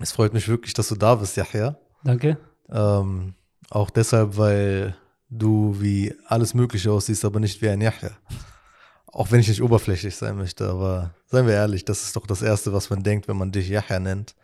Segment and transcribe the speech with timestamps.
[0.00, 1.76] Es freut mich wirklich, dass du da bist, Yahya.
[2.04, 2.38] Danke.
[2.70, 3.34] Ähm,
[3.70, 4.96] auch deshalb, weil
[5.30, 8.10] du wie alles Mögliche aussiehst, aber nicht wie ein Yahya.
[9.06, 12.42] Auch wenn ich nicht oberflächlich sein möchte, aber seien wir ehrlich, das ist doch das
[12.42, 14.34] Erste, was man denkt, wenn man dich Yahya nennt.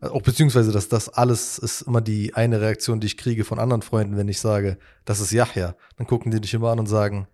[0.00, 3.58] Äh, auch beziehungsweise, dass das alles ist immer die eine Reaktion, die ich kriege von
[3.58, 5.76] anderen Freunden, wenn ich sage, das ist Yahya.
[5.96, 7.28] Dann gucken die dich immer an und sagen,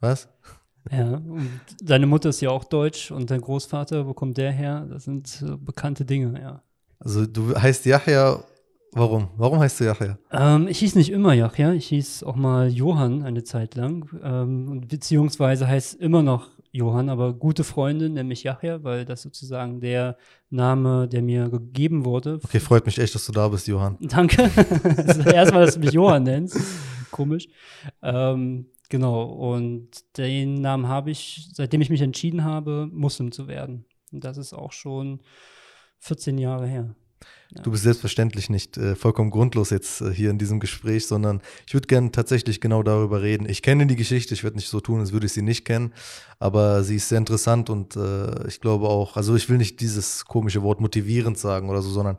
[0.00, 0.28] was?
[0.90, 4.86] Ja, und deine Mutter ist ja auch deutsch und dein Großvater, wo kommt der her?
[4.88, 6.62] Das sind bekannte Dinge, ja.
[6.98, 8.42] Also du heißt Yahya,
[8.92, 9.28] warum?
[9.36, 10.18] Warum heißt du Yahya?
[10.32, 14.08] Ähm, ich hieß nicht immer Yahya, ich hieß auch mal Johann eine Zeit lang.
[14.22, 19.80] Ähm, beziehungsweise heißt immer noch Johann, aber gute Freundin nennt mich Yahya, weil das sozusagen
[19.80, 20.16] der
[20.50, 22.38] Name, der mir gegeben wurde.
[22.44, 23.96] Okay, freut mich echt, dass du da bist, Johann.
[24.00, 24.50] Danke.
[24.82, 26.60] das ist das erste Mal, dass du mich Johann nennst.
[27.10, 27.48] Komisch.
[28.02, 33.86] Ähm, genau, und den Namen habe ich, seitdem ich mich entschieden habe, Muslim zu werden.
[34.12, 35.20] Und das ist auch schon
[36.06, 36.94] 14 Jahre her.
[37.54, 37.62] Ja.
[37.62, 41.74] Du bist selbstverständlich nicht äh, vollkommen grundlos jetzt äh, hier in diesem Gespräch, sondern ich
[41.74, 43.48] würde gerne tatsächlich genau darüber reden.
[43.48, 45.92] Ich kenne die Geschichte, ich werde nicht so tun, als würde ich sie nicht kennen,
[46.38, 50.24] aber sie ist sehr interessant und äh, ich glaube auch, also ich will nicht dieses
[50.24, 52.16] komische Wort motivierend sagen oder so, sondern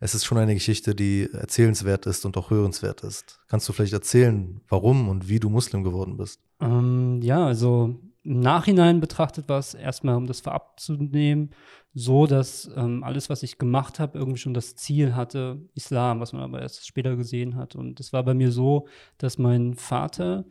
[0.00, 3.38] es ist schon eine Geschichte, die erzählenswert ist und auch hörenswert ist.
[3.48, 6.40] Kannst du vielleicht erzählen, warum und wie du Muslim geworden bist?
[6.60, 11.50] Ähm, ja, also im Nachhinein betrachtet war es erstmal, um das vorab zu nehmen,
[11.94, 16.32] so, dass ähm, alles, was ich gemacht habe, irgendwie schon das Ziel hatte, Islam, was
[16.32, 17.74] man aber erst später gesehen hat.
[17.74, 18.86] Und es war bei mir so,
[19.18, 20.44] dass mein Vater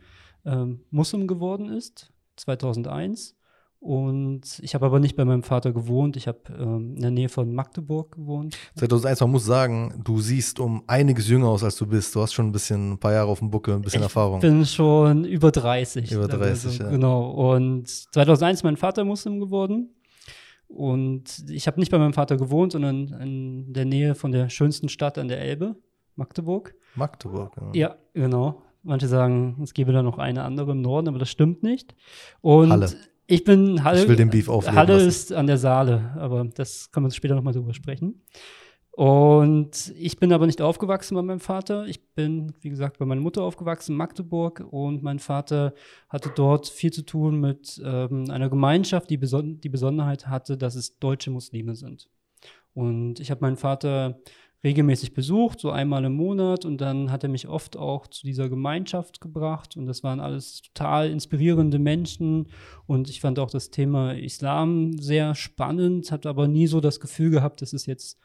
[0.45, 3.39] ähm, Muslim geworden ist, 2001.
[3.80, 6.17] Und ich habe aber nicht bei meinem Vater gewohnt.
[6.17, 8.58] Ich habe ähm, in der Nähe von Magdeburg gewohnt.
[8.75, 12.13] 2001, man muss sagen, du siehst um einiges jünger aus, als du bist.
[12.13, 14.36] Du hast schon ein bisschen, ein paar Jahre auf dem Buckel, ein bisschen ich Erfahrung.
[14.36, 16.11] Ich bin schon über 30.
[16.11, 16.89] Über 30, also, ja.
[16.89, 17.53] Genau.
[17.53, 19.95] Und 2001 ist mein Vater Muslim geworden.
[20.67, 24.89] Und ich habe nicht bei meinem Vater gewohnt, sondern in der Nähe von der schönsten
[24.89, 25.77] Stadt an der Elbe,
[26.16, 26.75] Magdeburg.
[26.95, 27.71] Magdeburg, ja.
[27.73, 28.61] Ja, genau.
[28.83, 31.95] Manche sagen, es gäbe da noch eine andere im Norden, aber das stimmt nicht.
[32.42, 32.89] Und Halle.
[33.32, 34.02] Ich bin Halle.
[34.02, 35.08] Ich will den Beef aufnehmen Halle lassen.
[35.08, 38.23] ist an der Saale, aber das kann man später nochmal drüber sprechen.
[38.92, 41.86] Und ich bin aber nicht aufgewachsen bei meinem Vater.
[41.86, 45.76] Ich bin, wie gesagt, bei meiner Mutter aufgewachsen in Magdeburg und mein Vater
[46.10, 50.73] hatte dort viel zu tun mit ähm, einer Gemeinschaft, die beson die Besonderheit hatte, dass
[50.73, 52.10] es deutsche Muslime sind.
[52.73, 54.20] Und ich habe meinen Vater
[54.64, 56.65] regelmäßig besucht, so einmal im Monat.
[56.65, 59.77] Und dann hat er mich oft auch zu dieser Gemeinschaft gebracht.
[59.77, 62.47] Und das waren alles total inspirierende Menschen.
[62.86, 67.31] Und ich fand auch das Thema Islam sehr spannend, habe aber nie so das Gefühl
[67.31, 68.19] gehabt, dass es jetzt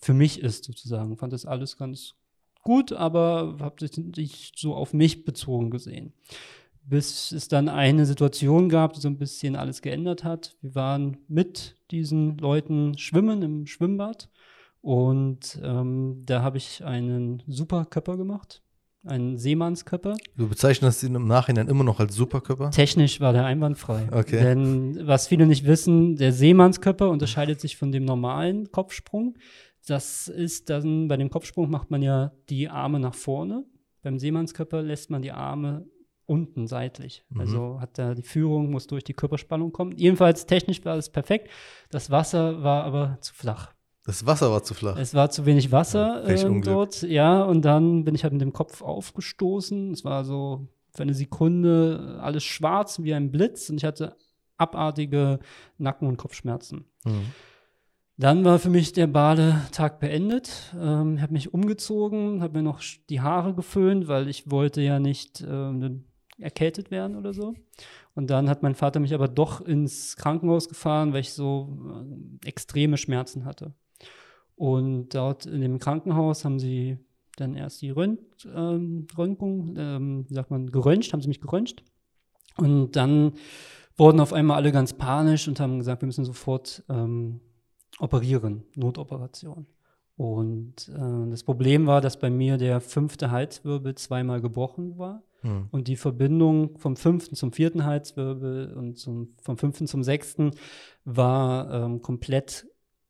[0.00, 1.16] für mich ist, sozusagen.
[1.16, 2.14] Fand das alles ganz
[2.62, 6.12] gut, aber habe sich nicht so auf mich bezogen gesehen.
[6.84, 10.56] Bis es dann eine Situation gab, die so ein bisschen alles geändert hat.
[10.62, 14.30] Wir waren mit diesen Leuten schwimmen im Schwimmbad
[14.88, 18.62] und ähm, da habe ich einen Superkörper gemacht,
[19.04, 20.16] einen Seemannskörper.
[20.34, 22.70] Du bezeichnest ihn im Nachhinein immer noch als Superkörper?
[22.70, 24.08] Technisch war der einwandfrei.
[24.10, 24.40] Okay.
[24.40, 29.36] Denn was viele nicht wissen, der Seemannskörper unterscheidet sich von dem normalen Kopfsprung.
[29.86, 33.66] Das ist dann, bei dem Kopfsprung macht man ja die Arme nach vorne.
[34.00, 35.84] Beim Seemannskörper lässt man die Arme
[36.24, 37.26] unten seitlich.
[37.28, 37.40] Mhm.
[37.40, 39.92] Also hat da die Führung, muss durch die Körperspannung kommen.
[39.98, 41.50] Jedenfalls technisch war es perfekt.
[41.90, 43.74] Das Wasser war aber zu flach.
[44.08, 44.96] Das Wasser war zu flach.
[44.96, 47.42] Es war zu wenig Wasser ja, äh, dort, ja.
[47.42, 49.92] Und dann bin ich halt mit dem Kopf aufgestoßen.
[49.92, 54.16] Es war so für eine Sekunde alles schwarz wie ein Blitz und ich hatte
[54.56, 55.40] abartige
[55.76, 56.86] Nacken- und Kopfschmerzen.
[57.04, 57.26] Mhm.
[58.16, 60.74] Dann war für mich der Badetag beendet.
[60.80, 62.80] Ähm, habe mich umgezogen, habe mir noch
[63.10, 65.90] die Haare geföhnt, weil ich wollte ja nicht äh,
[66.38, 67.52] erkältet werden oder so.
[68.14, 71.76] Und dann hat mein Vater mich aber doch ins Krankenhaus gefahren, weil ich so
[72.42, 73.74] äh, extreme Schmerzen hatte.
[74.58, 76.98] Und dort in dem Krankenhaus haben sie
[77.36, 78.20] dann erst die Rönt,
[78.52, 81.84] ähm, Röntgung, ähm, wie sagt man, geröntgt, haben sie mich geröntgt.
[82.56, 83.34] Und dann
[83.96, 87.40] wurden auf einmal alle ganz panisch und haben gesagt, wir müssen sofort ähm,
[88.00, 89.66] operieren, Notoperation.
[90.16, 95.22] Und äh, das Problem war, dass bei mir der fünfte Halswirbel zweimal gebrochen war.
[95.42, 95.68] Mhm.
[95.70, 100.50] Und die Verbindung vom fünften zum vierten Halswirbel und zum, vom fünften zum sechsten
[101.04, 102.66] war ähm, komplett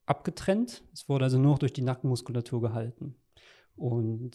[0.09, 0.83] abgetrennt.
[0.93, 3.15] Es wurde also nur durch die Nackenmuskulatur gehalten.
[3.77, 4.33] Und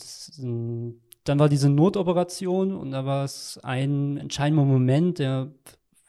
[1.25, 5.51] dann war diese Notoperation und da war es ein entscheidender Moment, der,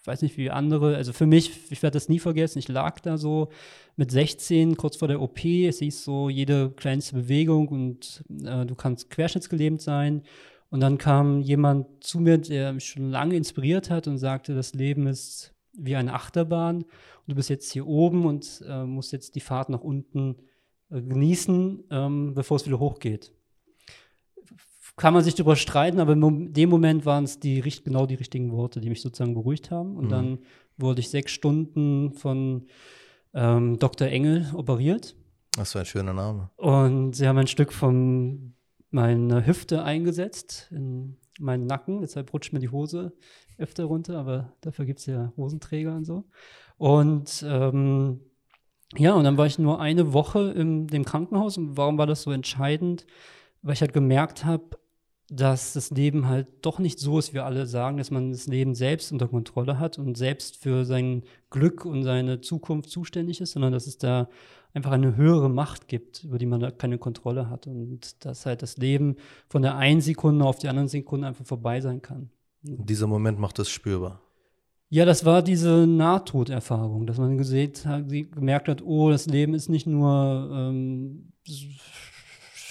[0.04, 3.16] weiß nicht wie andere, also für mich, ich werde das nie vergessen, ich lag da
[3.16, 3.48] so
[3.96, 8.74] mit 16 kurz vor der OP, es hieß so jede kleinste Bewegung und äh, du
[8.74, 10.22] kannst querschnittsgelähmt sein.
[10.70, 14.74] Und dann kam jemand zu mir, der mich schon lange inspiriert hat und sagte, das
[14.74, 16.86] Leben ist wie eine Achterbahn und
[17.26, 20.36] du bist jetzt hier oben und äh, musst jetzt die Fahrt nach unten
[20.90, 23.32] äh, genießen, ähm, bevor es wieder hochgeht.
[24.96, 28.52] Kann man sich darüber streiten, aber in dem Moment waren es die, genau die richtigen
[28.52, 29.96] Worte, die mich sozusagen beruhigt haben.
[29.96, 30.10] Und mhm.
[30.10, 30.38] dann
[30.76, 32.66] wurde ich sechs Stunden von
[33.32, 34.06] ähm, Dr.
[34.06, 35.16] Engel operiert.
[35.56, 36.50] Das war ein schöner Name.
[36.56, 38.54] Und sie haben ein Stück von
[38.90, 42.00] meiner Hüfte eingesetzt in meinen Nacken.
[42.00, 43.12] Deshalb rutscht mir die Hose
[43.58, 46.24] öfter runter, aber dafür gibt es ja Hosenträger und so.
[46.76, 48.20] Und ähm,
[48.96, 51.58] ja, und dann war ich nur eine Woche in dem Krankenhaus.
[51.58, 53.06] Und warum war das so entscheidend?
[53.62, 54.78] Weil ich halt gemerkt habe,
[55.30, 58.74] dass das Leben halt doch nicht so ist, wie alle sagen, dass man das Leben
[58.74, 63.72] selbst unter Kontrolle hat und selbst für sein Glück und seine Zukunft zuständig ist, sondern
[63.72, 64.28] dass es da
[64.74, 68.76] einfach eine höhere Macht gibt, über die man keine Kontrolle hat und dass halt das
[68.76, 69.16] Leben
[69.48, 72.30] von der einen Sekunde auf die anderen Sekunde einfach vorbei sein kann.
[72.62, 74.20] Dieser Moment macht es spürbar.
[74.88, 79.68] Ja, das war diese Nahtoderfahrung, dass man gesehen hat, gemerkt hat, oh, das Leben ist
[79.68, 81.32] nicht nur ähm,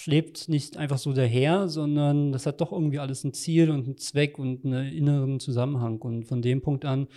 [0.04, 3.98] schlebt nicht einfach so daher, sondern das hat doch irgendwie alles ein Ziel und einen
[3.98, 6.02] Zweck und einen inneren Zusammenhang.
[6.02, 7.08] Und von dem Punkt an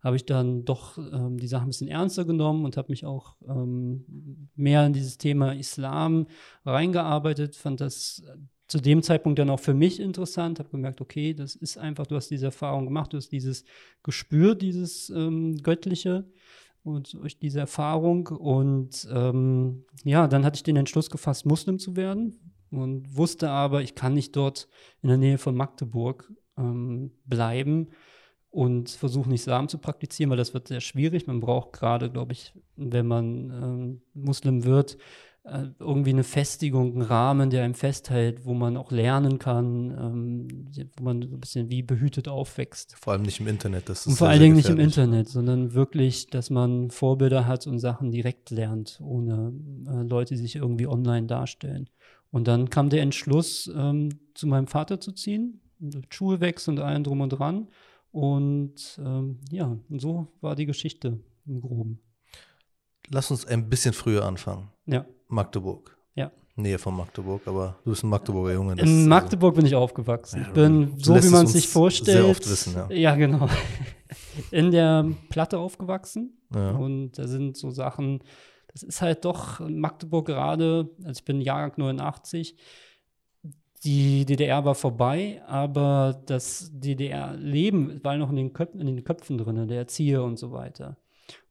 [0.00, 3.34] habe ich dann doch ähm, die Sache ein bisschen ernster genommen und habe mich auch
[3.48, 6.28] ähm, mehr in dieses Thema Islam
[6.64, 8.22] reingearbeitet, fand das
[8.68, 12.14] zu dem Zeitpunkt dann auch für mich interessant, habe gemerkt, okay, das ist einfach, du
[12.14, 13.64] hast diese Erfahrung gemacht, du hast dieses
[14.04, 16.30] Gespür, dieses ähm, Göttliche
[16.86, 18.28] und durch diese Erfahrung.
[18.28, 23.82] Und ähm, ja, dann hatte ich den Entschluss gefasst, Muslim zu werden und wusste aber,
[23.82, 24.68] ich kann nicht dort
[25.02, 27.88] in der Nähe von Magdeburg ähm, bleiben
[28.50, 31.26] und versuchen, Islam zu praktizieren, weil das wird sehr schwierig.
[31.26, 34.96] Man braucht gerade, glaube ich, wenn man ähm, Muslim wird,
[35.78, 40.48] irgendwie eine Festigung, einen Rahmen, der einem festhält, wo man auch lernen kann, ähm,
[40.96, 42.96] wo man so ein bisschen wie behütet aufwächst.
[42.96, 43.88] Vor allem nicht im Internet.
[43.88, 47.66] Das ist und vor allen Dingen nicht im Internet, sondern wirklich, dass man Vorbilder hat
[47.68, 49.52] und Sachen direkt lernt, ohne
[49.86, 51.88] äh, Leute, die sich irgendwie online darstellen.
[52.30, 55.60] Und dann kam der Entschluss, ähm, zu meinem Vater zu ziehen,
[56.10, 57.68] Schulwechsel und allem drum und dran.
[58.10, 62.00] Und ähm, ja, und so war die Geschichte im Groben.
[63.10, 64.70] Lass uns ein bisschen früher anfangen.
[64.86, 65.06] Ja.
[65.28, 65.96] Magdeburg.
[66.14, 66.30] Ja.
[66.54, 68.72] Nähe von Magdeburg, aber du bist ein Magdeburger Junge.
[68.72, 70.42] In also Magdeburg also, bin ich aufgewachsen.
[70.42, 72.18] Ich bin, so wie man sich vorstellt.
[72.18, 72.90] Sehr oft wissen, ja.
[72.90, 73.48] Ja, genau.
[74.50, 76.38] In der Platte aufgewachsen.
[76.54, 76.70] Ja.
[76.70, 78.22] Und da sind so Sachen,
[78.72, 82.56] das ist halt doch Magdeburg gerade, also ich bin Jahrgang 89,
[83.84, 89.38] die DDR war vorbei, aber das DDR-Leben war noch in den, Köpfen, in den Köpfen
[89.38, 90.96] drin, der Erzieher und so weiter.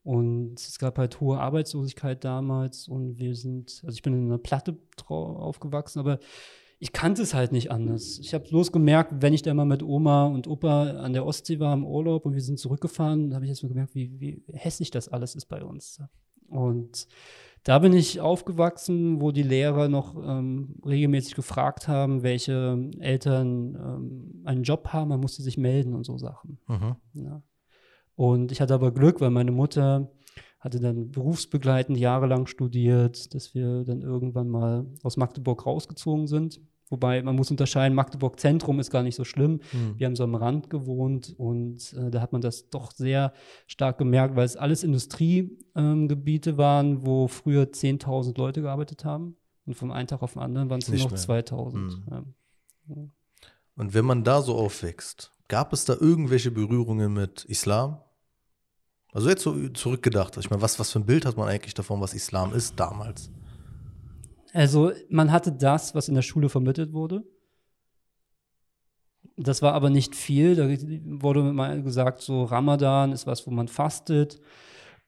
[0.06, 4.38] Und es gab halt hohe Arbeitslosigkeit damals und wir sind, also ich bin in einer
[4.38, 6.20] Platte aufgewachsen, aber
[6.78, 8.20] ich kannte es halt nicht anders.
[8.20, 11.58] Ich habe bloß gemerkt, wenn ich da mal mit Oma und Opa an der Ostsee
[11.58, 14.92] war im Urlaub und wir sind zurückgefahren, habe ich jetzt mal gemerkt, wie, wie hässlich
[14.92, 16.00] das alles ist bei uns.
[16.46, 17.08] Und
[17.64, 24.42] da bin ich aufgewachsen, wo die Lehrer noch ähm, regelmäßig gefragt haben, welche Eltern ähm,
[24.44, 26.60] einen Job haben, man musste sich melden und so Sachen.
[26.68, 26.94] Mhm.
[27.14, 27.42] Ja.
[28.16, 30.10] Und ich hatte aber Glück, weil meine Mutter
[30.58, 36.60] hatte dann berufsbegleitend jahrelang studiert, dass wir dann irgendwann mal aus Magdeburg rausgezogen sind.
[36.88, 39.60] Wobei man muss unterscheiden, Magdeburg Zentrum ist gar nicht so schlimm.
[39.72, 39.94] Mhm.
[39.96, 43.32] Wir haben so am Rand gewohnt und äh, da hat man das doch sehr
[43.66, 49.36] stark gemerkt, weil es alles Industriegebiete ähm, waren, wo früher 10.000 Leute gearbeitet haben.
[49.66, 51.76] Und vom einen Tag auf den anderen waren es nur noch 2.000.
[51.76, 52.04] Mhm.
[52.08, 52.24] Ja.
[53.74, 57.98] Und wenn man da so aufwächst, gab es da irgendwelche Berührungen mit Islam?
[59.16, 62.02] Also jetzt so zurückgedacht, ich meine, was, was für ein Bild hat man eigentlich davon,
[62.02, 63.30] was Islam ist damals?
[64.52, 67.24] Also man hatte das, was in der Schule vermittelt wurde.
[69.38, 70.54] Das war aber nicht viel.
[70.54, 70.68] Da
[71.18, 74.38] wurde mal gesagt, so Ramadan ist was, wo man fastet.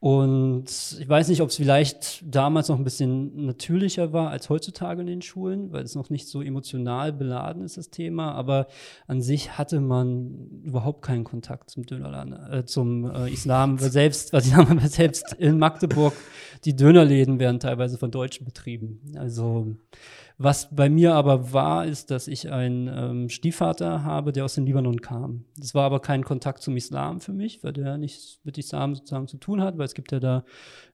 [0.01, 0.67] Und
[1.01, 5.09] ich weiß nicht, ob es vielleicht damals noch ein bisschen natürlicher war als heutzutage in
[5.09, 8.33] den Schulen, weil es noch nicht so emotional beladen ist, das Thema.
[8.33, 8.69] Aber
[9.09, 13.79] an sich hatte man überhaupt keinen Kontakt zum Dönerladen, äh, zum äh, Islam.
[13.79, 16.15] Selbst, was ich sage, selbst in Magdeburg,
[16.65, 19.01] die Dönerläden werden teilweise von Deutschen betrieben.
[19.17, 19.75] Also
[20.41, 24.67] was bei mir aber war, ist, dass ich einen ähm, Stiefvater habe, der aus dem
[24.67, 25.45] Libanon kam.
[25.57, 29.27] Das war aber kein Kontakt zum Islam für mich, weil der nichts mit Islam sozusagen
[29.27, 30.45] zu tun hat, weil es gibt ja da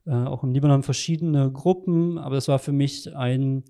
[0.06, 3.64] äh, auch im Libanon verschiedene Gruppen, aber das war für mich ein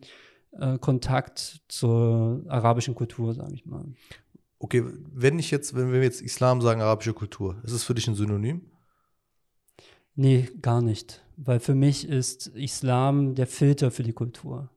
[0.52, 3.84] äh, Kontakt zur arabischen Kultur, sage ich mal.
[4.60, 8.06] Okay, wenn ich jetzt, wenn wir jetzt Islam sagen, arabische Kultur, ist es für dich
[8.06, 8.62] ein Synonym?
[10.14, 11.24] Nee, gar nicht.
[11.36, 14.70] Weil für mich ist Islam der Filter für die Kultur.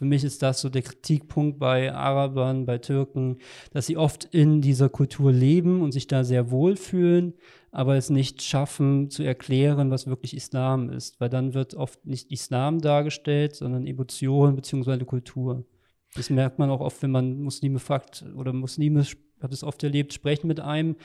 [0.00, 3.36] Für mich ist das so der Kritikpunkt bei Arabern, bei Türken,
[3.74, 7.34] dass sie oft in dieser Kultur leben und sich da sehr wohlfühlen,
[7.70, 12.32] aber es nicht schaffen zu erklären, was wirklich Islam ist, weil dann wird oft nicht
[12.32, 15.04] Islam dargestellt, sondern Emotion bzw.
[15.04, 15.66] Kultur.
[16.14, 19.04] Das merkt man auch oft, wenn man Muslime fragt oder Muslime,
[19.42, 20.96] hat es oft erlebt, sprechen mit einem,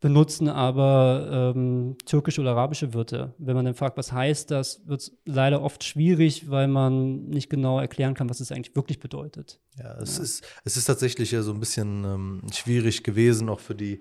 [0.00, 3.34] benutzen aber ähm, türkische oder arabische Wörter.
[3.38, 7.50] Wenn man dann fragt, was heißt das, wird es leider oft schwierig, weil man nicht
[7.50, 9.60] genau erklären kann, was es eigentlich wirklich bedeutet.
[9.78, 10.24] Ja, es, ja.
[10.24, 14.00] Ist, es ist tatsächlich ja so ein bisschen ähm, schwierig gewesen, auch für die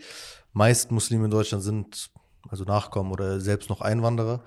[0.53, 2.09] meisten Muslime in Deutschland sind
[2.47, 4.43] also Nachkommen oder selbst noch Einwanderer.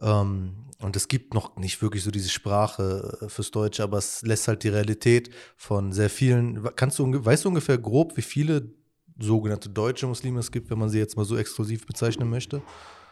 [0.00, 4.22] Ähm, und es gibt noch nicht wirklich so diese Sprache äh, fürs Deutsche, aber es
[4.22, 6.64] lässt halt die Realität von sehr vielen.
[6.76, 8.72] Kannst du, weißt du ungefähr grob, wie viele
[9.18, 12.62] sogenannte deutsche Muslime es gibt, wenn man sie jetzt mal so exklusiv bezeichnen möchte?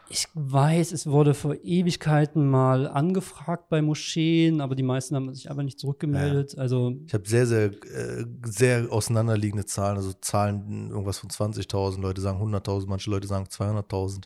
[0.08, 5.50] Ich weiß, es wurde vor Ewigkeiten mal angefragt bei Moscheen, aber die meisten haben sich
[5.50, 6.52] aber nicht zurückgemeldet.
[6.52, 6.58] Ja.
[6.58, 9.96] Also ich habe sehr, sehr, äh, sehr auseinanderliegende Zahlen.
[9.96, 12.02] Also Zahlen irgendwas von 20.000.
[12.02, 14.24] Leute sagen 100.000, manche Leute sagen 200.000.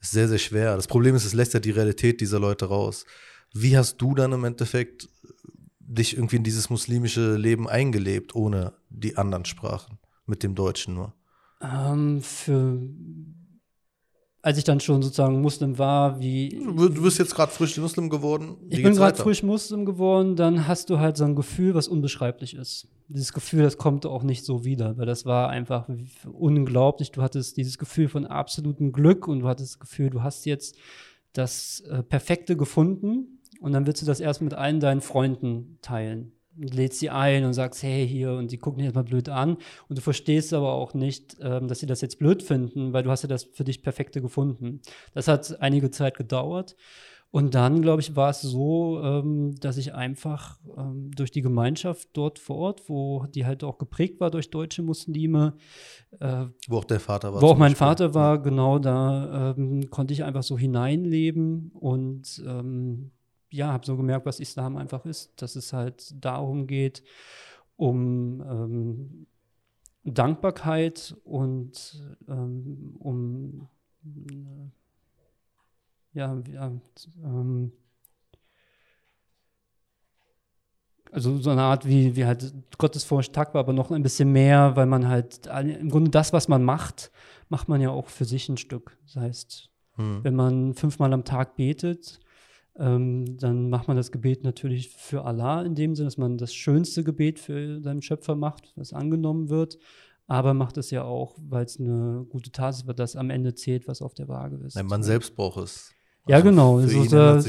[0.00, 0.76] Ist sehr, sehr schwer.
[0.76, 3.04] Das Problem ist, es lässt ja die Realität dieser Leute raus.
[3.52, 5.08] Wie hast du dann im Endeffekt
[5.80, 9.98] dich irgendwie in dieses muslimische Leben eingelebt, ohne die anderen Sprachen?
[10.28, 11.14] Mit dem Deutschen nur?
[11.60, 12.78] Ähm, für
[14.40, 16.48] als ich dann schon sozusagen Muslim war, wie.
[16.50, 18.56] Du bist jetzt gerade frisch Muslim geworden.
[18.62, 21.88] Wie ich bin gerade frisch Muslim geworden, dann hast du halt so ein Gefühl, was
[21.88, 22.88] unbeschreiblich ist.
[23.08, 25.88] Dieses Gefühl, das kommt auch nicht so wieder, weil das war einfach
[26.32, 27.10] unglaublich.
[27.10, 30.76] Du hattest dieses Gefühl von absolutem Glück und du hattest das Gefühl, du hast jetzt
[31.32, 36.32] das äh, Perfekte gefunden und dann willst du das erst mit allen deinen Freunden teilen
[36.58, 39.56] lädst sie ein und sagst, hey, hier, und die gucken dich erstmal blöd an.
[39.88, 43.10] Und du verstehst aber auch nicht, ähm, dass sie das jetzt blöd finden, weil du
[43.10, 44.80] hast ja das für dich Perfekte gefunden.
[45.14, 46.76] Das hat einige Zeit gedauert.
[47.30, 52.08] Und dann, glaube ich, war es so, ähm, dass ich einfach ähm, durch die Gemeinschaft
[52.14, 55.54] dort vor Ort, wo die halt auch geprägt war durch deutsche Muslime,
[56.20, 57.42] äh, wo auch der Vater war.
[57.42, 57.86] Wo auch mein Beispiel.
[57.86, 63.10] Vater war, genau da ähm, konnte ich einfach so hineinleben und ähm,
[63.50, 67.02] ja, habe so gemerkt, was Islam einfach ist, dass es halt darum geht,
[67.76, 69.26] um ähm,
[70.04, 73.68] Dankbarkeit und ähm, um
[74.04, 74.70] äh,
[76.18, 76.72] ja, ja
[77.22, 77.72] ähm,
[81.10, 84.86] also so eine Art wie, wie halt Gottesfurcht war, aber noch ein bisschen mehr, weil
[84.86, 87.10] man halt im Grunde das, was man macht,
[87.48, 88.98] macht man ja auch für sich ein Stück.
[89.06, 90.20] Das heißt, hm.
[90.22, 92.20] wenn man fünfmal am Tag betet,
[92.78, 96.54] ähm, dann macht man das Gebet natürlich für Allah in dem Sinne, dass man das
[96.54, 99.78] schönste Gebet für seinen Schöpfer macht, das angenommen wird.
[100.26, 103.54] Aber macht es ja auch, weil es eine gute Tat ist, weil das am Ende
[103.54, 104.76] zählt, was auf der Waage ist.
[104.76, 105.94] Nein, man selbst braucht es.
[106.24, 106.78] Also ja, genau.
[106.78, 107.42] Für so eine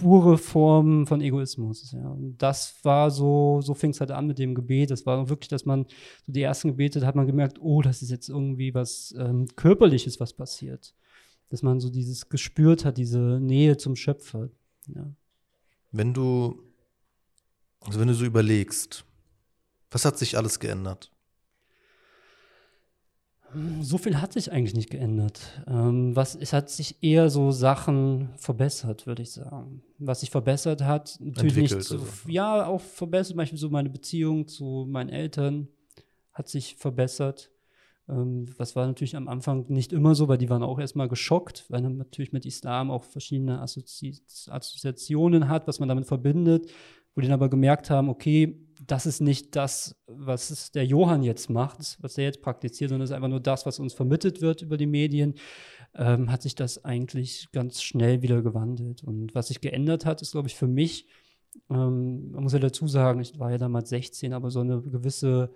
[0.00, 1.92] pure Form von Egoismus.
[1.92, 2.08] Ja.
[2.08, 4.90] Und das war so, so fing es halt an mit dem Gebet.
[4.90, 5.84] Das war wirklich, dass man
[6.26, 9.46] so die ersten Gebete, da hat man gemerkt, oh, das ist jetzt irgendwie was ähm,
[9.54, 10.94] Körperliches, was passiert.
[11.50, 14.48] Dass man so dieses gespürt hat, diese Nähe zum Schöpfer.
[14.88, 15.06] Ja.
[15.92, 16.62] Wenn du,
[17.80, 19.04] also wenn du so überlegst,
[19.90, 21.10] was hat sich alles geändert?
[23.82, 25.62] So viel hat sich eigentlich nicht geändert.
[25.68, 29.82] Ähm, was, es hat sich eher so Sachen verbessert, würde ich sagen.
[29.98, 32.06] Was sich verbessert hat, natürlich nicht so, also.
[32.26, 35.68] ja, auch verbessert, zum Beispiel so meine Beziehung zu meinen Eltern
[36.32, 37.52] hat sich verbessert.
[38.08, 41.64] Ähm, was war natürlich am Anfang nicht immer so, weil die waren auch erstmal geschockt,
[41.68, 44.18] weil man natürlich mit Islam auch verschiedene Assozi
[44.48, 46.70] Assoziationen hat, was man damit verbindet,
[47.14, 51.48] wo die dann aber gemerkt haben, okay, das ist nicht das, was der Johann jetzt
[51.48, 54.62] macht, was er jetzt praktiziert, sondern es ist einfach nur das, was uns vermittelt wird
[54.62, 55.34] über die Medien,
[55.94, 59.02] ähm, hat sich das eigentlich ganz schnell wieder gewandelt.
[59.04, 61.06] Und was sich geändert hat, ist, glaube ich, für mich,
[61.70, 65.52] ähm, man muss ja dazu sagen, ich war ja damals 16, aber so eine gewisse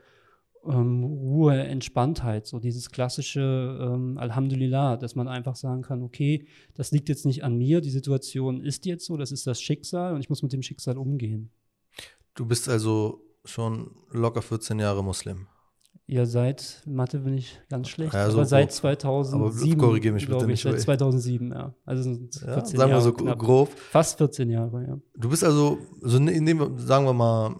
[0.66, 6.90] ähm, Ruhe, Entspanntheit, so dieses klassische ähm, Alhamdulillah, dass man einfach sagen kann, okay, das
[6.90, 10.20] liegt jetzt nicht an mir, die Situation ist jetzt so, das ist das Schicksal und
[10.20, 11.50] ich muss mit dem Schicksal umgehen.
[12.34, 15.46] Du bist also schon locker 14 Jahre Muslim.
[16.10, 18.14] Ja, seit Mathe bin ich ganz schlecht.
[18.14, 19.72] Ja, so aber seit 2007.
[19.74, 20.62] Aber korrigiere mich bitte nicht.
[20.62, 21.74] Seit 2007, ja.
[21.84, 23.38] Also sind 14 ja, sagen wir so knapp.
[23.38, 23.68] grob.
[23.68, 24.98] Fast 14 Jahre, ja.
[25.14, 27.54] Du bist also, so in dem, sagen wir mal,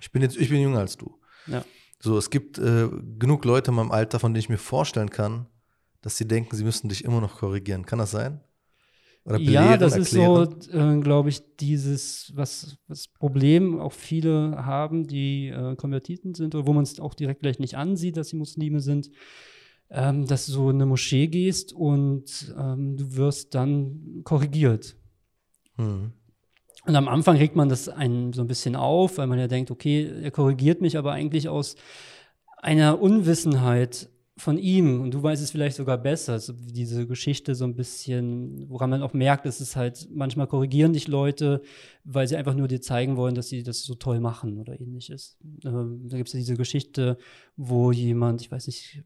[0.00, 1.16] ich bin jetzt, ich bin jünger als du.
[1.46, 1.64] Ja.
[2.00, 2.88] So, es gibt äh,
[3.18, 5.46] genug Leute in meinem Alter, von denen ich mir vorstellen kann,
[6.00, 7.84] dass sie denken, sie müssten dich immer noch korrigieren.
[7.86, 8.40] Kann das sein?
[9.24, 10.58] Oder belehren, ja, das erklären?
[10.58, 16.34] ist so, äh, glaube ich, dieses, was das Problem auch viele haben, die äh, Konvertiten
[16.34, 19.10] sind oder wo man es auch direkt vielleicht nicht ansieht, dass sie Muslime sind,
[19.90, 24.96] ähm, dass du so in eine Moschee gehst und ähm, du wirst dann korrigiert.
[25.76, 26.12] Hm.
[26.88, 29.70] Und am Anfang regt man das einen so ein bisschen auf, weil man ja denkt,
[29.70, 31.76] okay, er korrigiert mich, aber eigentlich aus
[32.56, 37.66] einer Unwissenheit von ihm und du weißt es vielleicht sogar besser, so diese Geschichte so
[37.66, 41.60] ein bisschen, woran man auch merkt, dass es halt manchmal korrigieren dich Leute,
[42.04, 45.36] weil sie einfach nur dir zeigen wollen, dass sie das so toll machen oder ähnliches.
[45.66, 47.18] Ähm, da gibt es ja diese Geschichte,
[47.58, 49.02] wo jemand, ich weiß nicht,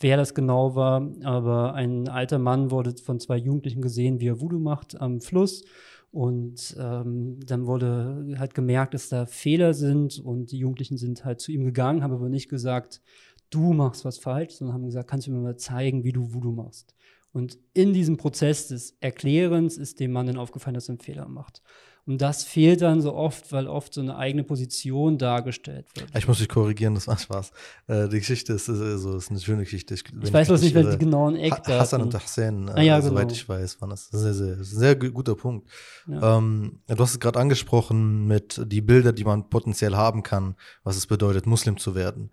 [0.00, 4.40] wer das genau war, aber ein alter Mann wurde von zwei Jugendlichen gesehen, wie er
[4.40, 5.64] Voodoo macht am Fluss.
[6.12, 11.40] Und ähm, dann wurde halt gemerkt, dass da Fehler sind und die Jugendlichen sind halt
[11.40, 13.00] zu ihm gegangen, haben aber nicht gesagt,
[13.48, 16.52] du machst was falsch, sondern haben gesagt, kannst du mir mal zeigen, wie du Voodoo
[16.52, 16.94] machst.
[17.32, 21.28] Und in diesem Prozess des Erklärens ist dem Mann dann aufgefallen, dass er einen Fehler
[21.28, 21.62] macht.
[22.04, 26.08] Und das fehlt dann so oft, weil oft so eine eigene Position dargestellt wird.
[26.16, 27.52] Ich muss dich korrigieren, das war Spaß.
[27.86, 29.94] Äh, die Geschichte ist, ist, also, ist eine schöne Geschichte.
[29.94, 31.74] Ich, ich weiß bloß nicht, wer die genauen Eckdaten.
[31.74, 33.32] Hassan und Hussein, äh, ah, ja, soweit genau.
[33.32, 34.08] ich weiß, waren das.
[34.08, 35.68] Sehr, sehr, sehr guter Punkt.
[36.08, 36.38] Ja.
[36.38, 40.96] Ähm, du hast es gerade angesprochen mit die Bilder, die man potenziell haben kann, was
[40.96, 42.32] es bedeutet, Muslim zu werden.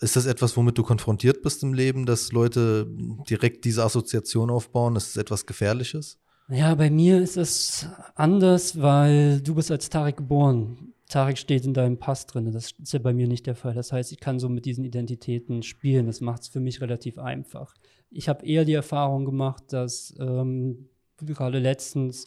[0.00, 2.86] Ist das etwas, womit du konfrontiert bist im Leben, dass Leute
[3.30, 4.94] direkt diese Assoziation aufbauen?
[4.96, 6.18] Ist es etwas Gefährliches?
[6.52, 10.94] Ja, bei mir ist es anders, weil du bist als Tarek geboren.
[11.08, 12.50] Tarek steht in deinem Pass drin.
[12.50, 13.74] Das ist ja bei mir nicht der Fall.
[13.74, 16.06] Das heißt, ich kann so mit diesen Identitäten spielen.
[16.06, 17.74] Das macht es für mich relativ einfach.
[18.10, 20.88] Ich habe eher die Erfahrung gemacht, dass ähm,
[21.18, 22.26] gerade letztens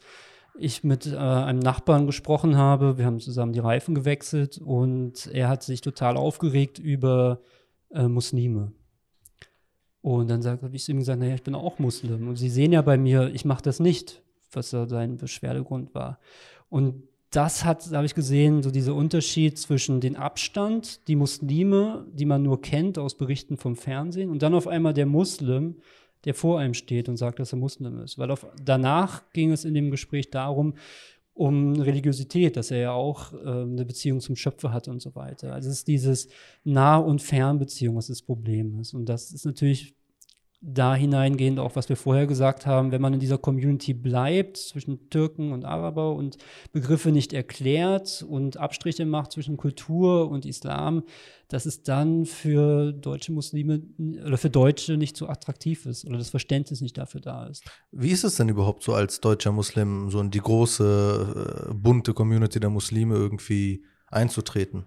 [0.57, 2.97] ich mit äh, einem Nachbarn gesprochen habe.
[2.97, 7.41] Wir haben zusammen die Reifen gewechselt und er hat sich total aufgeregt über
[7.91, 8.71] äh, Muslime.
[10.03, 12.27] Und dann habe ich ihm gesagt, naja, ich bin auch Muslim.
[12.27, 16.19] Und Sie sehen ja bei mir, ich mache das nicht, was da sein Beschwerdegrund war.
[16.69, 22.25] Und das hat, habe ich gesehen, so dieser Unterschied zwischen den Abstand, die Muslime, die
[22.25, 25.77] man nur kennt aus Berichten vom Fernsehen, und dann auf einmal der Muslim,
[26.25, 28.17] der vor einem steht und sagt, dass er Muslim ist.
[28.17, 30.73] Weil auf, danach ging es in dem Gespräch darum,
[31.33, 35.53] um Religiosität, dass er ja auch äh, eine Beziehung zum Schöpfer hat und so weiter.
[35.53, 36.27] Also es ist dieses
[36.63, 38.93] Nah- und Fernbeziehung, was das Problem ist.
[38.93, 39.95] Und das ist natürlich
[40.65, 45.09] da hineingehend auch, was wir vorher gesagt haben, wenn man in dieser Community bleibt, zwischen
[45.09, 46.37] Türken und Araber und
[46.71, 51.03] Begriffe nicht erklärt und Abstriche macht zwischen Kultur und Islam,
[51.49, 53.81] dass es dann für deutsche Muslime
[54.25, 57.65] oder für Deutsche nicht so attraktiv ist oder das Verständnis nicht dafür da ist.
[57.91, 62.13] Wie ist es denn überhaupt so als deutscher Muslim, so in die große, äh, bunte
[62.13, 64.85] Community der Muslime irgendwie einzutreten?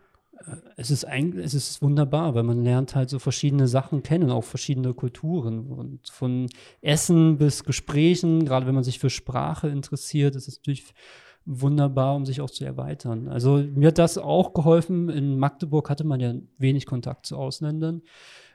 [0.76, 4.44] Es ist eigentlich, es ist wunderbar, weil man lernt halt so verschiedene Sachen kennen, auch
[4.44, 5.66] verschiedene Kulturen.
[5.66, 6.48] Und von
[6.82, 10.94] Essen bis Gesprächen, gerade wenn man sich für Sprache interessiert, ist es natürlich
[11.44, 13.28] wunderbar, um sich auch zu erweitern.
[13.28, 15.08] Also mir hat das auch geholfen.
[15.08, 18.02] In Magdeburg hatte man ja wenig Kontakt zu Ausländern,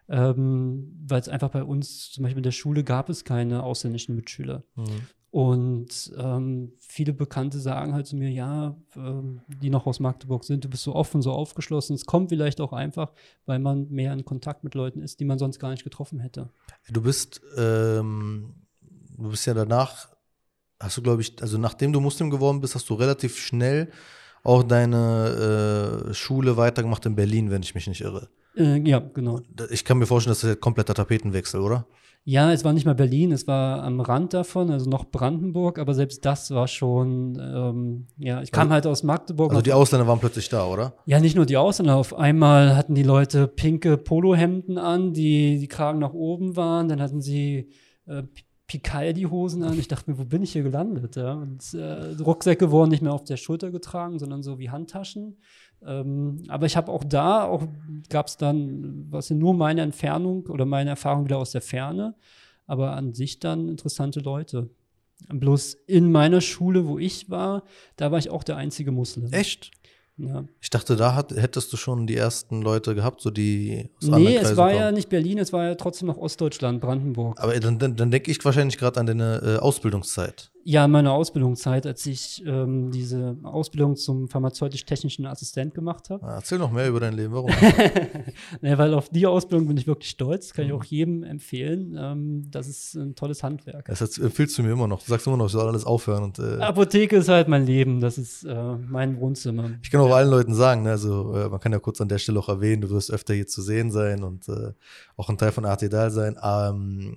[0.10, 4.16] ähm, weil es einfach bei uns, zum Beispiel in der Schule, gab es keine ausländischen
[4.16, 4.64] Mitschüler.
[4.76, 5.08] Mhm.
[5.32, 10.66] Und ähm, viele Bekannte sagen halt zu mir, ja, ähm, die noch aus Magdeburg sind,
[10.66, 11.96] du bist so offen, so aufgeschlossen.
[11.96, 13.14] Es kommt vielleicht auch einfach,
[13.46, 16.50] weil man mehr in Kontakt mit Leuten ist, die man sonst gar nicht getroffen hätte.
[16.90, 18.56] Du bist, ähm,
[19.18, 20.10] du bist ja danach,
[20.82, 23.90] hast du, glaube ich, also nachdem du Muslim geworden bist, hast du relativ schnell
[24.44, 28.28] auch deine äh, Schule weitergemacht in Berlin, wenn ich mich nicht irre.
[28.58, 29.40] Äh, ja, genau.
[29.70, 31.86] Ich kann mir vorstellen, das ist ein kompletter Tapetenwechsel, oder?
[32.24, 35.96] Ja, es war nicht mal Berlin, es war am Rand davon, also noch Brandenburg, aber
[35.96, 39.52] selbst das war schon, ähm, ja, ich kam also, halt aus Magdeburg.
[39.52, 40.94] Also die Ausländer waren plötzlich da, oder?
[41.08, 45.68] Ja, nicht nur die Ausländer, auf einmal hatten die Leute pinke Polohemden an, die die
[45.68, 47.72] Kragen nach oben waren, dann hatten sie
[48.06, 48.22] äh,
[48.72, 49.78] Picaldi-Hosen an.
[49.78, 51.18] Ich dachte mir, wo bin ich hier gelandet?
[51.18, 51.34] Ja?
[51.34, 55.38] Und äh, Rucksäcke wurden nicht mehr auf der Schulter getragen, sondern so wie Handtaschen.
[55.86, 57.64] Ähm, aber ich habe auch da, auch
[58.10, 62.16] gab es dann, was nur meine Entfernung oder meine Erfahrung wieder aus der Ferne,
[62.68, 64.70] aber an sich dann interessante Leute.
[65.30, 67.64] Bloß in meiner Schule, wo ich war,
[67.96, 69.32] da war ich auch der einzige Muslim.
[69.32, 69.72] Echt?
[70.18, 70.46] Ja.
[70.60, 74.36] Ich dachte, da hat, hättest du schon die ersten Leute gehabt, so die aus Nee,
[74.36, 74.80] es war kommen.
[74.80, 77.42] ja nicht Berlin, es war ja trotzdem noch Ostdeutschland, Brandenburg.
[77.42, 80.51] Aber dann, dann, dann denke ich wahrscheinlich gerade an deine äh, Ausbildungszeit.
[80.64, 86.26] Ja, meine Ausbildungszeit, als ich ähm, diese Ausbildung zum pharmazeutisch-technischen Assistent gemacht habe.
[86.26, 87.50] Ah, erzähl noch mehr über dein Leben, warum?
[88.62, 90.72] naja, weil auf die Ausbildung bin ich wirklich stolz, kann mhm.
[90.72, 91.96] ich auch jedem empfehlen.
[91.98, 93.86] Ähm, das ist ein tolles Handwerk.
[93.86, 95.02] Das empfiehlst du mir immer noch.
[95.02, 96.24] Du sagst immer noch, ich soll alles aufhören.
[96.24, 99.72] Und, äh Apotheke ist halt mein Leben, das ist äh, mein Wohnzimmer.
[99.82, 100.16] Ich kann auch ja.
[100.16, 102.82] allen Leuten sagen, ne, also äh, man kann ja kurz an der Stelle auch erwähnen,
[102.82, 104.74] du wirst öfter hier zu sehen sein und äh,
[105.22, 106.36] auch ein Teil von Artedal sein.
[106.44, 107.16] Ähm,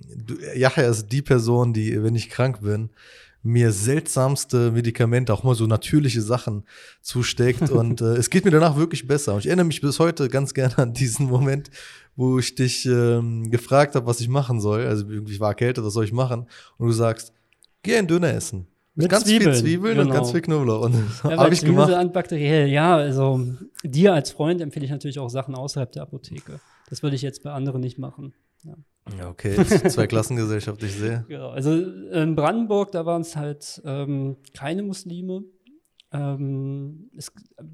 [0.55, 2.89] Yahya ist die Person, die, wenn ich krank bin,
[3.41, 6.63] mir seltsamste Medikamente, auch mal so natürliche Sachen
[7.01, 7.69] zusteckt.
[7.71, 9.33] und äh, es geht mir danach wirklich besser.
[9.33, 11.71] Und ich erinnere mich bis heute ganz gerne an diesen Moment,
[12.15, 14.85] wo ich dich ähm, gefragt habe, was ich machen soll.
[14.85, 16.47] Also irgendwie war Kälte, was soll ich machen?
[16.77, 17.33] Und du sagst,
[17.83, 18.67] geh ein Döner essen.
[18.95, 20.09] Mit, ganz Zwiebeln, viel Zwiebeln genau.
[20.09, 20.85] und ganz viel Knoblauch.
[20.85, 21.91] Und ja, habe ich gemacht.
[21.91, 23.45] antibakteriell, ja, also
[23.83, 26.59] dir als Freund empfehle ich natürlich auch Sachen außerhalb der Apotheke.
[26.89, 28.33] Das würde ich jetzt bei anderen nicht machen.
[28.63, 28.75] Ja.
[29.19, 31.25] Ja, okay, zwei Klassengesellschaft, ich sehe.
[31.27, 35.43] Genau, also in Brandenburg, da waren es halt ähm, keine Muslime.
[36.11, 37.31] Ähm, es,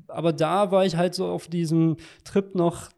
[0.08, 1.96] aber da war ich halt so auf diesem
[2.26, 2.90] Trip noch,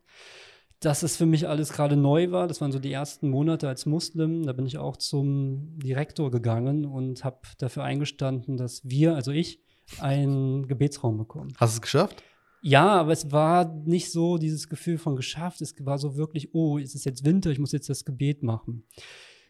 [0.80, 2.48] dass es für mich alles gerade neu war.
[2.48, 4.46] Das waren so die ersten Monate als Muslim.
[4.46, 9.62] Da bin ich auch zum Direktor gegangen und habe dafür eingestanden, dass wir, also ich,
[10.00, 11.54] einen Gebetsraum bekommen.
[11.58, 12.24] Hast du es geschafft?
[12.66, 15.60] Ja, aber es war nicht so dieses Gefühl von geschafft.
[15.60, 18.86] Es war so wirklich, oh, es ist jetzt Winter, ich muss jetzt das Gebet machen.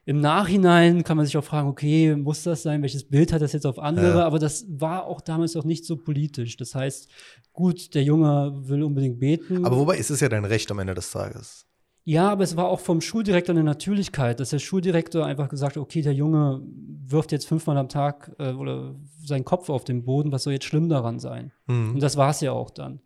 [0.06, 2.82] Im Nachhinein kann man sich auch fragen, okay, muss das sein?
[2.82, 4.18] Welches Bild hat das jetzt auf andere?
[4.18, 4.26] Ja.
[4.26, 6.58] Aber das war auch damals auch nicht so politisch.
[6.58, 7.08] Das heißt,
[7.54, 9.64] gut, der Junge will unbedingt beten.
[9.64, 11.68] Aber wobei ist es ja dein Recht am Ende des Tages.
[12.06, 15.82] Ja, aber es war auch vom Schuldirektor eine Natürlichkeit, dass der Schuldirektor einfach gesagt hat,
[15.82, 16.62] okay, der Junge
[17.06, 20.66] wirft jetzt fünfmal am Tag äh, oder seinen Kopf auf den Boden, was soll jetzt
[20.66, 21.54] schlimm daran sein?
[21.68, 21.94] Mhm.
[21.94, 23.00] Und das war es ja auch dann.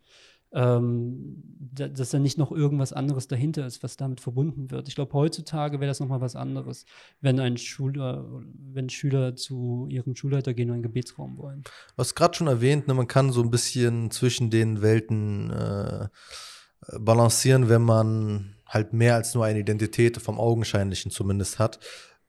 [0.54, 4.88] Ähm, dass da nicht noch irgendwas anderes dahinter ist, was damit verbunden wird.
[4.88, 6.86] Ich glaube, heutzutage wäre das nochmal was anderes,
[7.22, 8.26] wenn ein Schüler,
[8.74, 11.64] wenn Schüler zu ihrem Schulleiter gehen und einen Gebetsraum wollen.
[11.64, 16.08] Du hast gerade schon erwähnt, ne, man kann so ein bisschen zwischen den Welten äh,
[16.98, 21.80] balancieren, wenn man halt mehr als nur eine Identität vom Augenscheinlichen zumindest hat.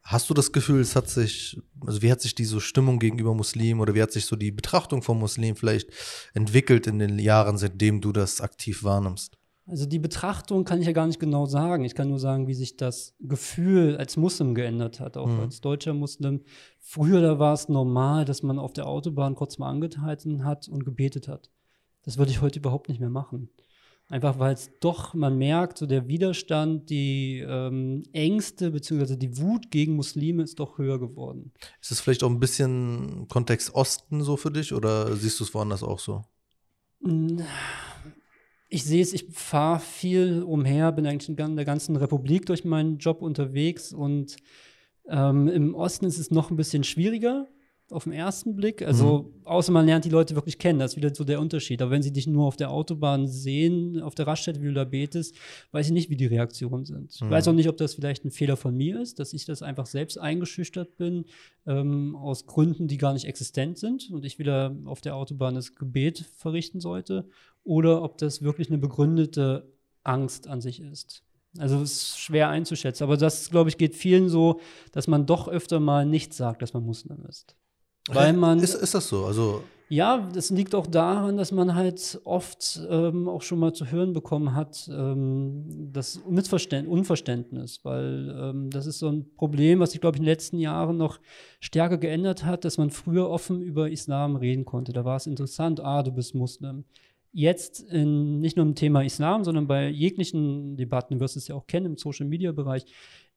[0.02, 3.80] Hast du das Gefühl, es hat sich, also wie hat sich diese Stimmung gegenüber Muslimen
[3.80, 5.90] oder wie hat sich so die Betrachtung von Muslimen vielleicht
[6.32, 9.36] entwickelt in den Jahren, seitdem du das aktiv wahrnimmst?
[9.66, 11.84] Also die Betrachtung kann ich ja gar nicht genau sagen.
[11.84, 15.40] Ich kann nur sagen, wie sich das Gefühl als Muslim geändert hat, auch mhm.
[15.40, 16.40] als deutscher Muslim.
[16.80, 20.86] Früher da war es normal, dass man auf der Autobahn kurz mal angehalten hat und
[20.86, 21.50] gebetet hat.
[22.02, 23.50] Das würde ich heute überhaupt nicht mehr machen.
[24.10, 29.16] Einfach weil es doch, man merkt, so der Widerstand, die ähm, Ängste bzw.
[29.16, 31.52] die Wut gegen Muslime ist doch höher geworden.
[31.82, 35.52] Ist es vielleicht auch ein bisschen Kontext Osten so für dich oder siehst du es
[35.52, 36.24] woanders auch so?
[38.70, 42.96] Ich sehe es, ich fahre viel umher, bin eigentlich in der ganzen Republik durch meinen
[42.96, 44.36] Job unterwegs und
[45.06, 47.46] ähm, im Osten ist es noch ein bisschen schwieriger
[47.90, 48.82] auf den ersten Blick.
[48.82, 49.46] Also, mhm.
[49.46, 51.80] außer man lernt die Leute wirklich kennen, das ist wieder so der Unterschied.
[51.80, 54.84] Aber wenn sie dich nur auf der Autobahn sehen, auf der Raststätte, wie du da
[54.84, 55.34] betest,
[55.72, 57.20] weiß ich nicht, wie die Reaktionen sind.
[57.20, 57.26] Mhm.
[57.26, 59.62] Ich weiß auch nicht, ob das vielleicht ein Fehler von mir ist, dass ich das
[59.62, 61.24] einfach selbst eingeschüchtert bin,
[61.66, 65.74] ähm, aus Gründen, die gar nicht existent sind und ich wieder auf der Autobahn das
[65.74, 67.26] Gebet verrichten sollte.
[67.64, 69.72] Oder ob das wirklich eine begründete
[70.04, 71.22] Angst an sich ist.
[71.56, 73.04] Also es ist schwer einzuschätzen.
[73.04, 74.60] Aber das, glaube ich, geht vielen so,
[74.92, 77.56] dass man doch öfter mal nicht sagt, dass man Muslim ist.
[78.08, 78.58] Weil man.
[78.58, 79.24] Ist, ist das so?
[79.24, 79.62] Also.
[79.90, 84.12] Ja, das liegt auch daran, dass man halt oft ähm, auch schon mal zu hören
[84.12, 90.16] bekommen hat, ähm, das Unverständnis, weil ähm, das ist so ein Problem, was sich, glaube
[90.16, 91.18] ich, in den letzten Jahren noch
[91.58, 94.92] stärker geändert hat, dass man früher offen über Islam reden konnte.
[94.92, 96.84] Da war es interessant, ah, du bist Muslim.
[97.32, 101.54] Jetzt in, nicht nur im Thema Islam, sondern bei jeglichen Debatten, du wirst es ja
[101.54, 102.84] auch kennen im Social-Media-Bereich,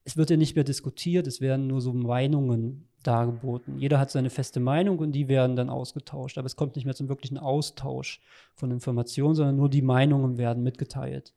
[0.04, 3.78] es wird ja nicht mehr diskutiert, es werden nur so Meinungen dargeboten.
[3.78, 6.38] Jeder hat seine feste Meinung und die werden dann ausgetauscht.
[6.38, 8.22] Aber es kommt nicht mehr zum wirklichen Austausch
[8.54, 11.34] von Informationen, sondern nur die Meinungen werden mitgeteilt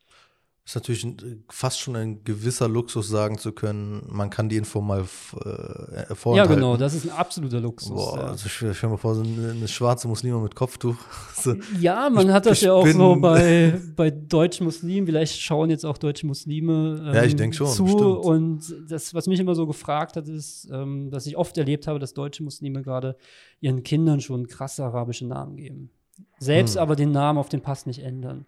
[0.66, 1.07] ist natürlich
[1.50, 6.37] fast schon ein gewisser Luxus, sagen zu können, man kann die Info mal äh, vorenthalten.
[6.37, 7.90] Ja, genau, das ist ein absoluter Luxus.
[7.90, 8.27] Boah, ja.
[8.29, 10.96] also stell dir mal vor, so eine, eine schwarze Muslime mit Kopftuch.
[11.81, 15.98] ja, man hat das ja auch so bei, bei deutschen Muslimen, vielleicht schauen jetzt auch
[15.98, 17.85] deutsche Muslime ähm, ja, ich ähm, schon, zu.
[17.85, 18.24] Bestimmt.
[18.24, 21.98] Und das, was mich immer so gefragt hat, ist, ähm, dass ich oft erlebt habe,
[21.98, 23.18] dass deutsche Muslime gerade
[23.61, 25.90] ihren Kindern schon krasse arabische Namen geben.
[26.38, 26.81] Selbst hm.
[26.81, 28.46] aber den Namen auf den Pass nicht ändern.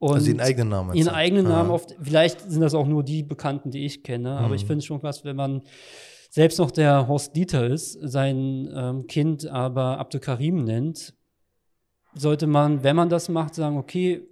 [0.00, 0.96] Und also ihren eigenen Namen.
[0.96, 1.74] Ihren eigenen Namen ja.
[1.74, 4.44] oft, vielleicht sind das auch nur die Bekannten, die ich kenne, mhm.
[4.44, 4.68] aber ich mhm.
[4.68, 5.62] finde es schon krass, wenn man
[6.30, 11.14] selbst noch der Horst Dieter ist, sein ähm, Kind aber Abdel Karim nennt,
[12.14, 14.26] sollte man, wenn man das macht, sagen, okay,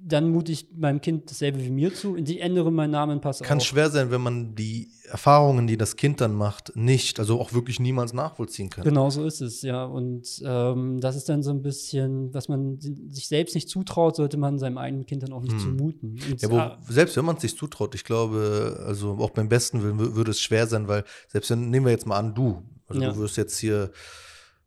[0.00, 3.40] dann mute ich meinem Kind dasselbe wie mir zu und ich ändere meinen Namen pass
[3.40, 7.52] Kann schwer sein, wenn man die Erfahrungen, die das Kind dann macht, nicht, also auch
[7.52, 8.82] wirklich niemals nachvollziehen kann.
[8.82, 9.84] Genau so ist es, ja.
[9.84, 14.36] Und ähm, das ist dann so ein bisschen, was man sich selbst nicht zutraut, sollte
[14.38, 15.60] man seinem eigenen Kind dann auch nicht hm.
[15.60, 16.18] zumuten.
[16.30, 19.82] Und ja, wo, selbst wenn man es sich zutraut, ich glaube, also auch beim besten
[19.84, 23.00] Willen würde es schwer sein, weil selbst wenn, nehmen wir jetzt mal an, du, also
[23.00, 23.12] ja.
[23.12, 23.92] du wirst jetzt hier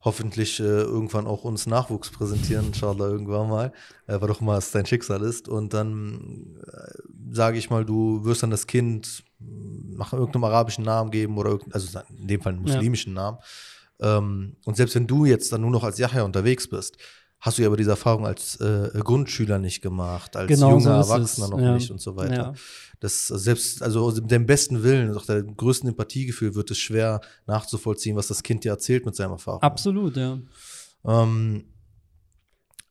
[0.02, 3.74] hoffentlich äh, irgendwann auch uns Nachwuchs präsentieren, inshallah irgendwann mal,
[4.08, 5.50] äh, was auch immer es dein Schicksal ist.
[5.50, 6.92] Und dann äh,
[7.32, 12.00] sage ich mal, du wirst dann das Kind nach irgendeinem arabischen Namen geben oder also
[12.18, 13.22] in dem Fall einen muslimischen ja.
[13.22, 13.38] Namen.
[14.02, 16.98] Ähm, und selbst wenn du jetzt dann nur noch als Yahya unterwegs bist,
[17.42, 21.14] hast du ja aber diese Erfahrung als äh, Grundschüler nicht gemacht, als genau junger so
[21.14, 21.74] Erwachsener noch ja.
[21.74, 22.36] nicht und so weiter.
[22.36, 22.54] Ja.
[23.00, 28.16] Das selbst, also aus dem besten Willen, auch der größten Empathiegefühl wird es schwer nachzuvollziehen,
[28.16, 29.62] was das Kind dir erzählt mit seiner Erfahrung.
[29.62, 30.40] Absolut, ja.
[31.06, 31.64] Ähm,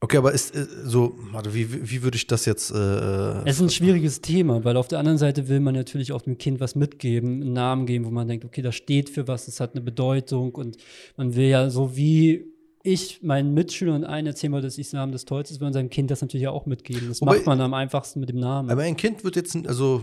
[0.01, 2.71] Okay, aber ist äh, so, warte, wie, wie würde ich das jetzt.
[2.71, 6.23] Äh, es ist ein schwieriges Thema, weil auf der anderen Seite will man natürlich auch
[6.23, 9.47] dem Kind was mitgeben, einen Namen geben, wo man denkt, okay, das steht für was,
[9.47, 10.77] das hat eine Bedeutung und
[11.17, 12.47] man will ja so wie
[12.93, 16.11] ich meinen Mitschülern ein erzählen wollte, dass Islam das Tollste ist, will man seinem Kind
[16.11, 17.09] das natürlich auch mitgeben.
[17.09, 18.71] Das Wobei, macht man am einfachsten mit dem Namen.
[18.71, 20.03] Aber ein Kind wird jetzt, also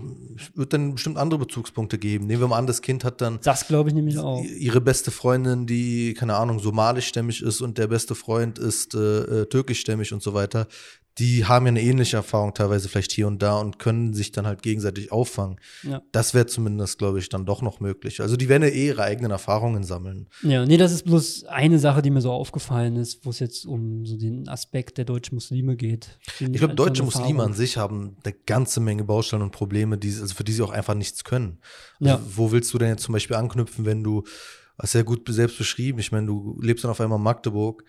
[0.53, 2.27] wird dann bestimmt andere Bezugspunkte geben.
[2.27, 3.39] Nehmen wir mal an, das Kind hat dann.
[3.43, 4.43] Das glaube ich nämlich auch.
[4.43, 8.97] Ihre beste Freundin, die, keine Ahnung, somalischstämmig ist und der beste Freund ist äh,
[9.41, 10.67] äh türkischstämmig und so weiter
[11.17, 14.45] die haben ja eine ähnliche Erfahrung teilweise vielleicht hier und da und können sich dann
[14.45, 15.57] halt gegenseitig auffangen.
[15.83, 16.01] Ja.
[16.11, 18.21] Das wäre zumindest, glaube ich, dann doch noch möglich.
[18.21, 20.27] Also die werden ja eh ihre eigenen Erfahrungen sammeln.
[20.43, 23.65] Ja, nee, das ist bloß eine Sache, die mir so aufgefallen ist, wo es jetzt
[23.65, 26.19] um so den Aspekt der deutschen Muslime geht.
[26.39, 30.33] Ich glaube, deutsche Muslime an sich haben eine ganze Menge Baustellen und Probleme, die, also
[30.33, 31.59] für die sie auch einfach nichts können.
[31.99, 32.21] Also ja.
[32.35, 34.23] Wo willst du denn jetzt zum Beispiel anknüpfen, wenn du,
[34.77, 37.83] hast ja gut selbst beschrieben, ich meine, du lebst dann auf einmal in Magdeburg,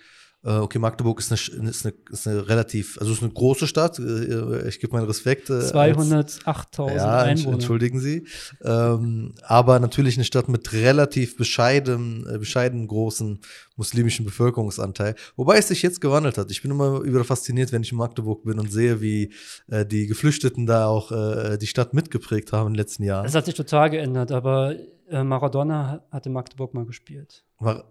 [0.51, 3.99] okay, Magdeburg ist eine, ist, eine, ist eine relativ, also ist eine große Stadt.
[3.99, 5.51] Äh, ich gebe meinen Respekt.
[5.51, 7.55] 208.000 äh, ja, Einwohner.
[7.55, 8.27] Entschuldigen Sie.
[8.63, 13.41] Ähm, aber natürlich eine Stadt mit relativ bescheiden, bescheiden großen
[13.77, 15.15] muslimischen Bevölkerungsanteil.
[15.37, 16.51] Wobei es sich jetzt gewandelt hat.
[16.51, 19.33] Ich bin immer wieder fasziniert, wenn ich in Magdeburg bin und sehe, wie
[19.69, 23.27] äh, die Geflüchteten da auch äh, die Stadt mitgeprägt haben in den letzten Jahren.
[23.27, 24.75] Es hat sich total geändert, aber
[25.09, 27.45] äh, Maradona hat in Magdeburg mal gespielt.
[27.59, 27.85] War,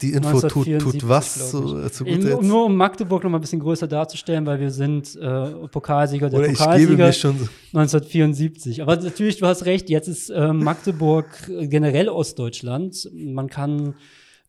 [0.00, 3.60] die Info tut, tut was zu, zu gut Nur um Magdeburg noch mal ein bisschen
[3.60, 8.82] größer darzustellen, weil wir sind äh, Pokalsieger der Oder Pokalsieger 1974.
[8.82, 13.10] Aber natürlich, du hast recht, jetzt ist äh, Magdeburg generell Ostdeutschland.
[13.14, 13.94] Man kann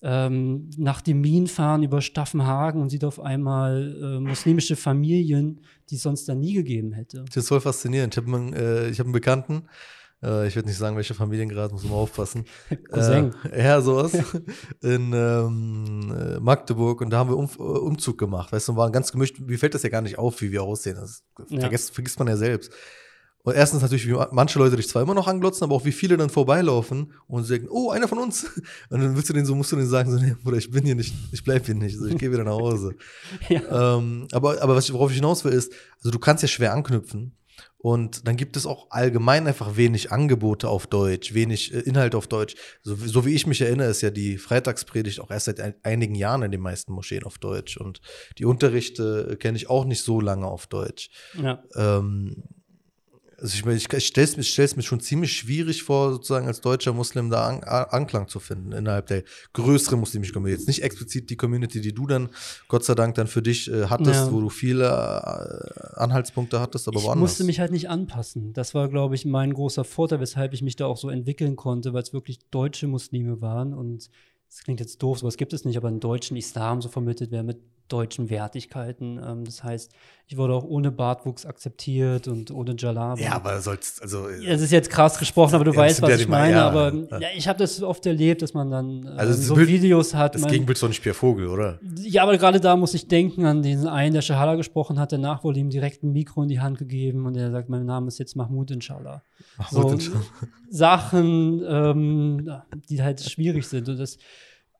[0.02, 5.96] ähm, nach dem Min fahren über Staffenhagen und sieht auf einmal äh, muslimische Familien, die
[5.96, 7.24] es sonst da nie gegeben hätte.
[7.26, 8.14] Das ist voll faszinierend.
[8.14, 9.64] Ich habe einen, äh, hab einen Bekannten,
[10.26, 12.46] äh, ich würde nicht sagen, welche Familiengrad, muss man aufpassen.
[12.92, 13.34] Cousin.
[13.52, 14.14] Äh, ja, sowas.
[14.82, 18.78] In ähm, äh, Magdeburg und da haben wir um, äh, Umzug gemacht, weißt du, und
[18.78, 19.40] waren ganz gemischt.
[19.40, 20.96] Mir fällt das ja gar nicht auf, wie wir aussehen.
[20.96, 21.60] Das ja.
[21.62, 22.72] vergisst, vergisst man ja selbst.
[23.46, 26.18] Und erstens natürlich, wie manche Leute dich zwar immer noch anglotzen, aber auch wie viele
[26.18, 28.46] dann vorbeilaufen und sagen, oh, einer von uns.
[28.90, 30.84] Und dann willst du denen so, musst du denen sagen, so, nee, Bruder, ich bin
[30.84, 32.96] hier nicht, ich bleib hier nicht, also ich gehe wieder nach Hause.
[33.48, 33.98] ja.
[33.98, 37.38] ähm, aber, aber was, worauf ich hinaus will, ist, also du kannst ja schwer anknüpfen.
[37.86, 42.26] Und dann gibt es auch allgemein einfach wenig Angebote auf Deutsch, wenig äh, Inhalt auf
[42.26, 42.56] Deutsch.
[42.82, 46.16] So, so, wie ich mich erinnere, ist ja die Freitagspredigt auch erst seit ein, einigen
[46.16, 47.78] Jahren in den meisten Moscheen auf Deutsch.
[47.78, 48.02] Und
[48.40, 51.12] die Unterrichte äh, kenne ich auch nicht so lange auf Deutsch.
[51.40, 51.64] Ja.
[51.76, 52.46] Ähm,
[53.40, 57.30] also ich, ich, ich stelle es mir, schon ziemlich schwierig vor, sozusagen als deutscher Muslim
[57.30, 60.60] da an, Anklang zu finden innerhalb der größeren muslimischen Community.
[60.60, 62.30] Jetzt nicht explizit die Community, die du dann
[62.68, 64.32] Gott sei Dank dann für dich äh, hattest, ja.
[64.32, 67.18] wo du viele äh, Anhaltspunkte hattest, aber ich woanders.
[67.18, 68.54] Ich musste mich halt nicht anpassen.
[68.54, 71.94] Das war, glaube ich, mein großer Vorteil, weshalb ich mich da auch so entwickeln konnte,
[71.94, 74.10] weil es wirklich deutsche Muslime waren und
[74.50, 77.44] das klingt jetzt doof, sowas gibt es nicht, aber einen deutschen Islam so vermittelt wer
[77.44, 79.20] mit deutschen Wertigkeiten.
[79.24, 79.92] Ähm, das heißt,
[80.28, 83.22] ich wurde auch ohne Bartwuchs akzeptiert und ohne Jalaba.
[83.22, 84.28] Ja, aber sollst, also.
[84.28, 86.56] Es ist jetzt krass gesprochen, aber du ja, weißt, was ja ich meine.
[86.56, 89.70] Ja, aber ja, ich habe das oft erlebt, dass man dann äh, also so Bild,
[89.70, 90.34] Videos hat.
[90.34, 91.80] Das mein, Gegenbild so ein Vogel, oder?
[91.98, 95.12] Ja, aber gerade da muss ich denken an diesen einen, der Shahala gesprochen hat.
[95.12, 98.08] Danach wurde ihm direkt ein Mikro in die Hand gegeben und er sagt, mein Name
[98.08, 99.22] ist jetzt Mahmoud Inshallah.
[99.58, 100.26] Mahmoud so, Inshallah.
[100.72, 102.52] Sachen, ähm,
[102.90, 103.88] die halt schwierig sind.
[103.90, 104.18] Und das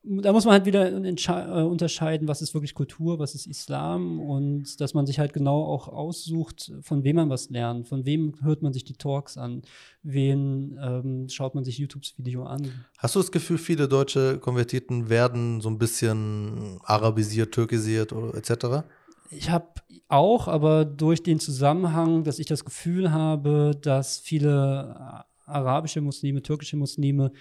[0.08, 4.80] da muss man halt wieder äh, unterscheiden, was ist wirklich Kultur, was ist Islam und
[4.80, 8.62] dass man sich halt genau auch aussucht, von wem man was lernt, von wem hört
[8.62, 9.64] man sich die Talks an,
[10.04, 12.72] wen ähm, schaut man sich YouTubes Video an.
[12.98, 18.86] Hast du das Gefühl, viele deutsche Konvertiten werden so ein bisschen arabisiert, türkisiert oder etc.?
[19.32, 19.68] Ich habe
[20.08, 26.44] auch, aber durch den Zusammenhang, dass ich das Gefühl habe, dass viele äh, arabische Muslime,
[26.44, 27.32] türkische Muslime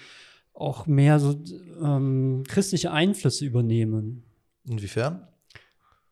[0.54, 1.34] auch mehr so
[1.82, 4.24] ähm, christliche Einflüsse übernehmen.
[4.68, 5.26] Inwiefern?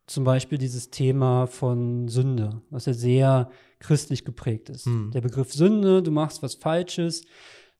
[0.06, 4.86] Zum Beispiel dieses Thema von Sünde, was ja sehr christlich geprägt ist.
[4.86, 5.12] Hm.
[5.12, 7.24] Der Begriff Sünde, du machst was Falsches,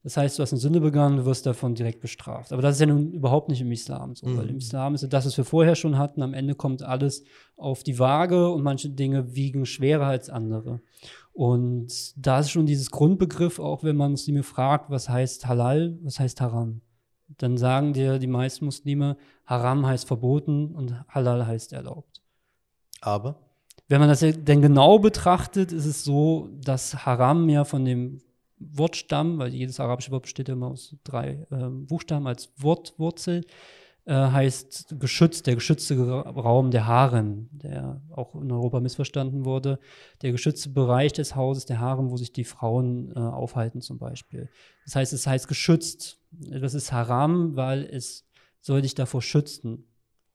[0.05, 2.53] das heißt, du hast eine Sünde begangen, du wirst davon direkt bestraft.
[2.53, 4.37] Aber das ist ja nun überhaupt nicht im Islam so, mhm.
[4.37, 6.23] weil im Islam ist ja das, was wir vorher schon hatten.
[6.23, 7.23] Am Ende kommt alles
[7.57, 10.81] auf die Waage und manche Dinge wiegen schwerer als andere.
[11.33, 16.21] Und da ist schon dieses Grundbegriff, auch wenn man Muslime fragt, was heißt Halal, was
[16.21, 16.83] heißt Haram.
[17.39, 19.17] Dann sagen dir die meisten Muslime,
[19.47, 22.21] Haram heißt verboten und Halal heißt erlaubt.
[23.01, 23.41] Aber?
[23.89, 28.21] Wenn man das denn genau betrachtet, ist es so, dass Haram ja von dem
[28.59, 33.45] Wortstamm, weil jedes arabische Wort besteht immer aus drei äh, Buchstaben als Wortwurzel,
[34.05, 39.79] äh, heißt geschützt, der geschützte Raum der Harem, der auch in Europa missverstanden wurde.
[40.23, 44.49] Der geschützte Bereich des Hauses, der Harem, wo sich die Frauen äh, aufhalten zum Beispiel.
[44.85, 46.19] Das heißt, es heißt geschützt.
[46.31, 48.27] Das ist Haram, weil es
[48.61, 49.85] soll dich davor schützen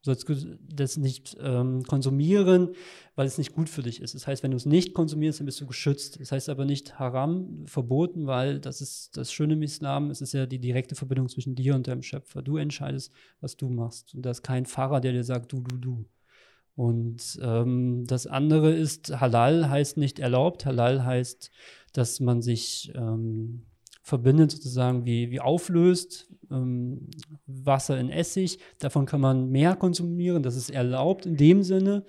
[0.07, 0.27] sollst
[0.73, 2.69] das nicht ähm, konsumieren,
[3.15, 4.15] weil es nicht gut für dich ist.
[4.15, 6.19] Das heißt, wenn du es nicht konsumierst, dann bist du geschützt.
[6.19, 10.33] Das heißt aber nicht haram, verboten, weil das ist das Schöne im Islam, es ist
[10.33, 12.41] ja die direkte Verbindung zwischen dir und deinem Schöpfer.
[12.41, 14.15] Du entscheidest, was du machst.
[14.15, 16.05] Und da ist kein Pfarrer, der dir sagt, du, du, du.
[16.75, 20.65] Und ähm, das andere ist, Halal heißt nicht erlaubt.
[20.65, 21.51] Halal heißt,
[21.93, 23.65] dass man sich ähm,
[24.07, 27.09] verbindet, sozusagen wie, wie auflöst, ähm,
[27.45, 28.57] Wasser in Essig.
[28.79, 30.43] Davon kann man mehr konsumieren.
[30.43, 32.05] Das ist erlaubt in dem Sinne,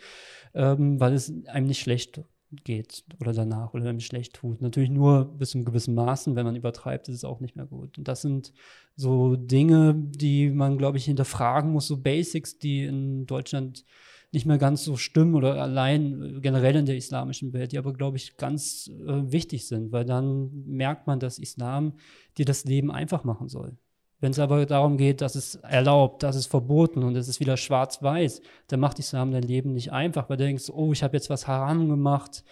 [0.54, 2.22] ähm, weil es einem nicht schlecht
[2.62, 4.62] geht oder danach oder einem schlecht tut.
[4.62, 6.36] Natürlich nur bis zu einem gewissen Maßen.
[6.36, 7.98] Wenn man übertreibt, ist es auch nicht mehr gut.
[7.98, 8.52] Und das sind
[8.94, 13.84] so Dinge, die man, glaube ich, hinterfragen muss, so Basics, die in Deutschland
[14.30, 18.18] nicht mehr ganz so stimmen oder allein generell in der islamischen Welt, die aber, glaube
[18.18, 21.94] ich, ganz äh, wichtig sind, weil dann merkt man, dass Islam
[22.36, 23.78] dir das Leben einfach machen soll.
[24.20, 27.56] Wenn es aber darum geht, dass es erlaubt, dass es verboten und es ist wieder
[27.56, 31.30] schwarz-weiß, dann macht Islam dein Leben nicht einfach, weil du denkst, oh, ich habe jetzt
[31.30, 32.44] was haram gemacht,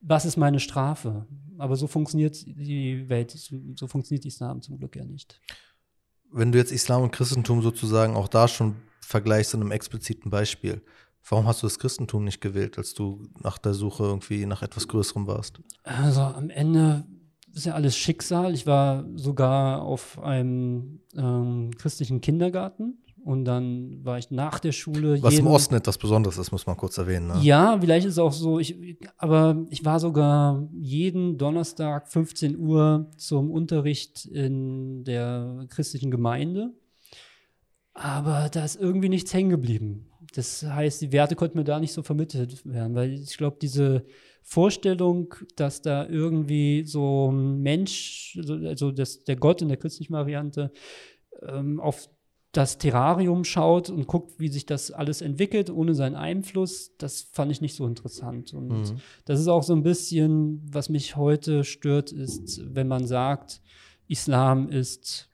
[0.00, 1.26] was ist meine Strafe?
[1.58, 5.40] Aber so funktioniert die Welt, so funktioniert Islam zum Glück ja nicht.
[6.30, 10.82] Wenn du jetzt Islam und Christentum sozusagen auch da schon vergleichst in einem expliziten Beispiel,
[11.28, 14.88] warum hast du das Christentum nicht gewählt, als du nach der Suche irgendwie nach etwas
[14.88, 15.60] Größerem warst?
[15.84, 17.04] Also am Ende
[17.54, 18.54] ist ja alles Schicksal.
[18.54, 25.22] Ich war sogar auf einem ähm, christlichen Kindergarten und dann war ich nach der Schule.
[25.22, 27.28] Was im Osten etwas Besonderes ist, muss man kurz erwähnen.
[27.28, 27.38] Ne?
[27.42, 28.58] Ja, vielleicht ist es auch so.
[28.58, 36.72] Ich, aber ich war sogar jeden Donnerstag 15 Uhr zum Unterricht in der christlichen Gemeinde.
[37.92, 40.07] Aber da ist irgendwie nichts hängen geblieben.
[40.34, 44.04] Das heißt, die Werte konnten mir da nicht so vermittelt werden, weil ich glaube, diese
[44.42, 50.72] Vorstellung, dass da irgendwie so ein Mensch, also das, der Gott in der christlichen Variante,
[51.42, 52.08] ähm, auf
[52.52, 57.52] das Terrarium schaut und guckt, wie sich das alles entwickelt, ohne seinen Einfluss, das fand
[57.52, 58.54] ich nicht so interessant.
[58.54, 59.00] Und mhm.
[59.26, 63.60] das ist auch so ein bisschen, was mich heute stört, ist, wenn man sagt,
[64.08, 65.28] Islam ist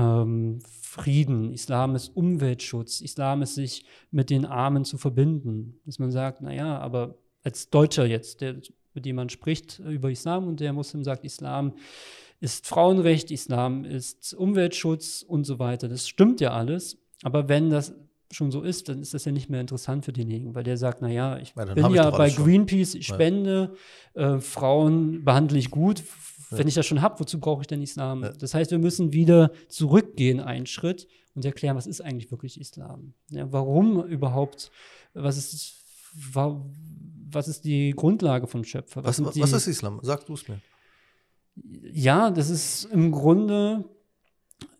[0.00, 5.80] ähm, Frieden, Islam ist Umweltschutz, Islam ist sich mit den Armen zu verbinden.
[5.84, 8.56] Dass man sagt, naja, aber als Deutscher jetzt, der,
[8.94, 11.74] mit dem man spricht über Islam und der Muslim sagt, Islam
[12.40, 15.88] ist Frauenrecht, Islam ist Umweltschutz und so weiter.
[15.88, 16.98] Das stimmt ja alles.
[17.22, 17.94] Aber wenn das
[18.32, 21.02] schon so ist, dann ist das ja nicht mehr interessant für denjenigen, weil der sagt,
[21.02, 23.74] naja, ich ja, bin ja bei Greenpeace, ich spende,
[24.14, 26.02] äh, Frauen behandle ich gut.
[26.50, 28.28] Wenn ich das schon habe, wozu brauche ich denn Islam?
[28.38, 33.14] Das heißt, wir müssen wieder zurückgehen einen Schritt und erklären, was ist eigentlich wirklich Islam?
[33.30, 34.70] warum überhaupt,
[35.14, 35.74] was ist,
[36.32, 39.04] was ist die Grundlage von Schöpfer?
[39.04, 40.00] Was, was, was ist Islam?
[40.02, 40.60] Sag du es mir.
[41.92, 43.84] Ja, das ist im Grunde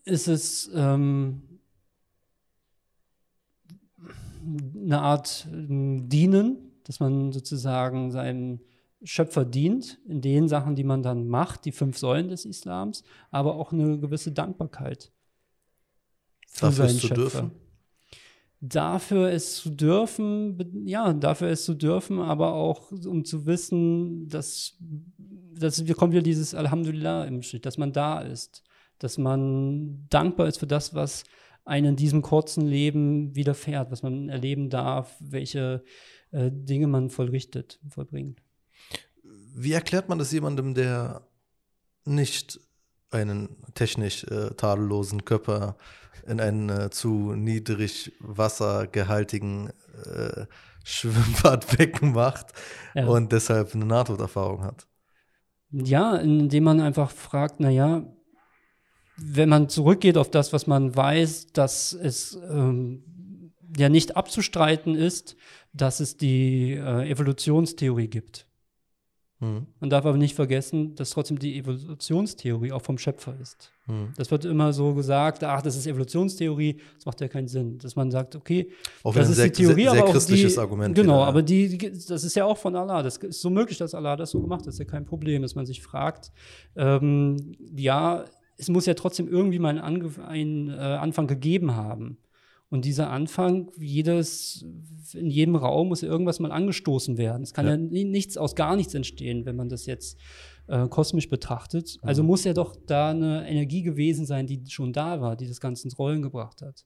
[0.04, 1.42] ist es ähm,
[4.74, 8.60] eine Art ähm, Dienen, dass man sozusagen seinem
[9.02, 13.54] Schöpfer dient in den Sachen, die man dann macht, die fünf Säulen des Islams, aber
[13.56, 15.12] auch eine gewisse Dankbarkeit
[16.46, 17.14] für Dafür seinen Schöpfer.
[17.14, 17.50] Dürfen
[18.60, 24.76] dafür es zu dürfen, ja, dafür es zu dürfen, aber auch um zu wissen, dass,
[25.58, 28.62] dass wir kommen wieder dieses Alhamdulillah im Schnitt, dass man da ist,
[28.98, 31.24] dass man dankbar ist für das, was
[31.64, 35.82] einem in diesem kurzen Leben widerfährt, was man erleben darf, welche
[36.30, 38.42] äh, Dinge man vollrichtet, vollbringt.
[39.52, 41.22] Wie erklärt man das jemandem, der
[42.04, 42.60] nicht
[43.10, 45.76] einen technisch äh, tadellosen Körper
[46.26, 49.70] in einen äh, zu niedrig wassergehaltigen
[50.04, 50.46] äh,
[50.84, 52.52] Schwimmbadbecken macht
[52.94, 53.06] ja.
[53.06, 54.86] und deshalb eine Nahtoderfahrung hat.
[55.72, 58.04] Ja, indem man einfach fragt, naja,
[59.16, 63.04] wenn man zurückgeht auf das, was man weiß, dass es ähm,
[63.76, 65.36] ja nicht abzustreiten ist,
[65.72, 68.46] dass es die äh, Evolutionstheorie gibt.
[69.40, 69.66] Mhm.
[69.80, 73.72] Man darf aber nicht vergessen, dass trotzdem die Evolutionstheorie auch vom Schöpfer ist.
[73.86, 74.12] Mhm.
[74.16, 77.78] Das wird immer so gesagt, ach, das ist Evolutionstheorie, das macht ja keinen Sinn.
[77.78, 78.70] Dass man sagt, okay,
[79.02, 80.94] auch das ist sehr, die Theorie, sehr, sehr aber christliches die, Argument.
[80.94, 83.02] Genau, wieder, aber die, das ist ja auch von Allah.
[83.02, 85.40] Das ist so möglich, dass Allah das so gemacht hat, das ist ja kein Problem,
[85.40, 86.32] dass man sich fragt,
[86.76, 88.26] ähm, ja,
[88.58, 92.18] es muss ja trotzdem irgendwie mal einen, einen äh, Anfang gegeben haben.
[92.70, 94.64] Und dieser Anfang, jedes,
[95.12, 97.42] in jedem Raum muss ja irgendwas mal angestoßen werden.
[97.42, 97.72] Es kann ja.
[97.72, 100.18] ja nichts aus gar nichts entstehen, wenn man das jetzt
[100.68, 101.98] äh, kosmisch betrachtet.
[102.00, 102.28] Also mhm.
[102.28, 105.84] muss ja doch da eine Energie gewesen sein, die schon da war, die das Ganze
[105.84, 106.84] ins Rollen gebracht hat.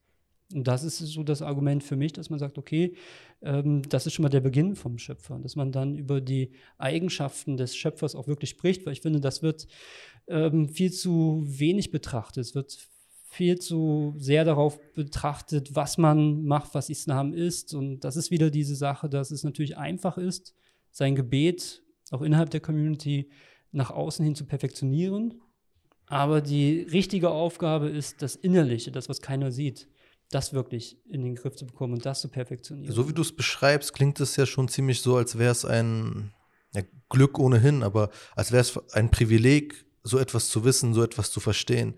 [0.55, 2.95] Und das ist so das Argument für mich, dass man sagt, okay,
[3.43, 7.57] ähm, das ist schon mal der Beginn vom Schöpfer, dass man dann über die Eigenschaften
[7.57, 9.66] des Schöpfers auch wirklich spricht, weil ich finde, das wird
[10.28, 12.45] ähm, viel zu wenig betrachtet.
[12.45, 12.89] Es wird
[13.35, 17.74] viel zu sehr darauf betrachtet, was man macht, was Islam ist.
[17.74, 20.55] Und das ist wieder diese Sache, dass es natürlich einfach ist,
[20.91, 23.30] sein Gebet auch innerhalb der Community
[23.72, 25.41] nach außen hin zu perfektionieren.
[26.07, 29.89] Aber die richtige Aufgabe ist, das Innerliche, das, was keiner sieht,
[30.30, 32.95] das wirklich in den Griff zu bekommen und das zu perfektionieren.
[32.95, 36.32] So wie du es beschreibst, klingt es ja schon ziemlich so, als wäre es ein
[36.74, 41.30] ja, Glück ohnehin, aber als wäre es ein Privileg, so etwas zu wissen, so etwas
[41.30, 41.95] zu verstehen.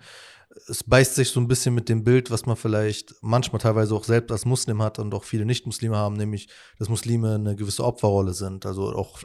[0.68, 4.04] Es beißt sich so ein bisschen mit dem Bild, was man vielleicht manchmal teilweise auch
[4.04, 6.48] selbst als Muslim hat und auch viele Nicht-Muslime haben, nämlich,
[6.78, 9.22] dass Muslime eine gewisse Opferrolle sind, also auch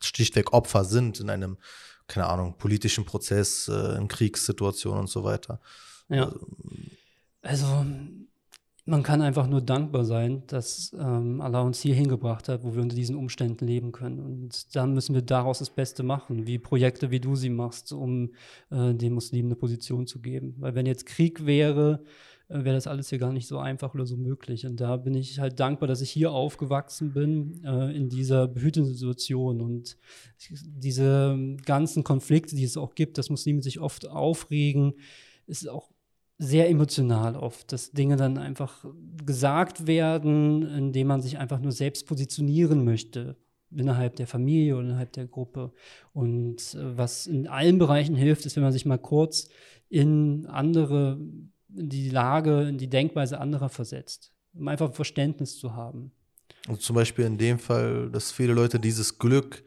[0.00, 1.58] schlichtweg Opfer sind in einem,
[2.06, 5.60] keine Ahnung, politischen Prozess, äh, in Kriegssituationen und so weiter.
[6.08, 6.32] Ja.
[7.42, 7.86] Also, also
[8.86, 12.82] man kann einfach nur dankbar sein, dass ähm, Allah uns hier hingebracht hat, wo wir
[12.82, 14.20] unter diesen Umständen leben können.
[14.20, 18.32] Und dann müssen wir daraus das Beste machen, wie Projekte, wie du sie machst, um
[18.70, 20.54] äh, den Muslimen eine Position zu geben.
[20.58, 22.04] Weil wenn jetzt Krieg wäre,
[22.48, 24.66] äh, wäre das alles hier gar nicht so einfach oder so möglich.
[24.66, 28.92] Und da bin ich halt dankbar, dass ich hier aufgewachsen bin, äh, in dieser behüteten
[28.92, 29.62] Situation.
[29.62, 29.96] Und
[30.50, 34.92] diese ganzen Konflikte, die es auch gibt, dass Muslime sich oft aufregen,
[35.46, 35.93] ist auch
[36.44, 38.84] sehr emotional oft, dass Dinge dann einfach
[39.24, 43.36] gesagt werden, indem man sich einfach nur selbst positionieren möchte
[43.70, 45.72] innerhalb der Familie oder innerhalb der Gruppe.
[46.12, 49.48] Und äh, was in allen Bereichen hilft, ist, wenn man sich mal kurz
[49.88, 51.18] in andere,
[51.76, 56.12] in die Lage, in die Denkweise anderer versetzt, um einfach Verständnis zu haben.
[56.66, 59.64] Also zum Beispiel in dem Fall, dass viele Leute dieses Glück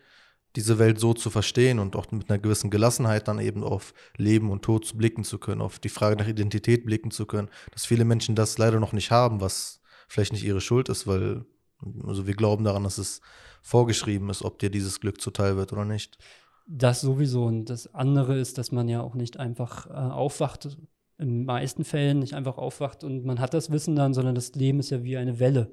[0.58, 4.50] diese Welt so zu verstehen und auch mit einer gewissen Gelassenheit dann eben auf Leben
[4.50, 8.06] und Tod blicken zu können, auf die Frage nach Identität blicken zu können, dass viele
[8.06, 11.46] Menschen das leider noch nicht haben, was vielleicht nicht ihre Schuld ist, weil
[12.08, 13.22] also wir glauben daran, dass es
[13.62, 16.18] vorgeschrieben ist, ob dir dieses Glück zuteil wird oder nicht.
[16.66, 17.46] Das sowieso.
[17.46, 20.76] Und das andere ist, dass man ja auch nicht einfach äh, aufwacht,
[21.20, 24.80] in meisten Fällen nicht einfach aufwacht und man hat das Wissen dann, sondern das Leben
[24.80, 25.72] ist ja wie eine Welle.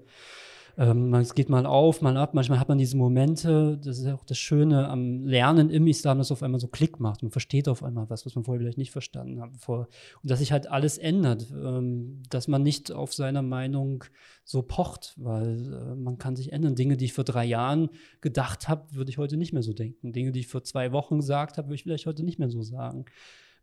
[0.77, 2.35] Ähm, es geht mal auf, mal ab.
[2.35, 3.79] Manchmal hat man diese Momente.
[3.83, 6.69] Das ist ja auch das Schöne am Lernen im Islam, dass es auf einmal so
[6.69, 7.23] Klick macht.
[7.23, 9.53] Man versteht auf einmal was, was man vorher vielleicht nicht verstanden hat.
[9.69, 9.89] Und
[10.23, 11.53] dass sich halt alles ändert.
[11.53, 14.05] Ähm, dass man nicht auf seiner Meinung
[14.45, 16.75] so pocht, weil äh, man kann sich ändern.
[16.75, 20.13] Dinge, die ich vor drei Jahren gedacht habe, würde ich heute nicht mehr so denken.
[20.13, 22.63] Dinge, die ich vor zwei Wochen gesagt habe, würde ich vielleicht heute nicht mehr so
[22.63, 23.05] sagen.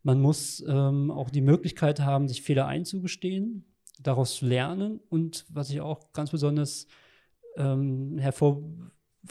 [0.02, 3.64] Man muss ähm, auch die Möglichkeit haben, sich Fehler einzugestehen,
[4.00, 6.88] daraus zu lernen und was ich auch ganz besonders
[7.56, 8.62] ähm, hervor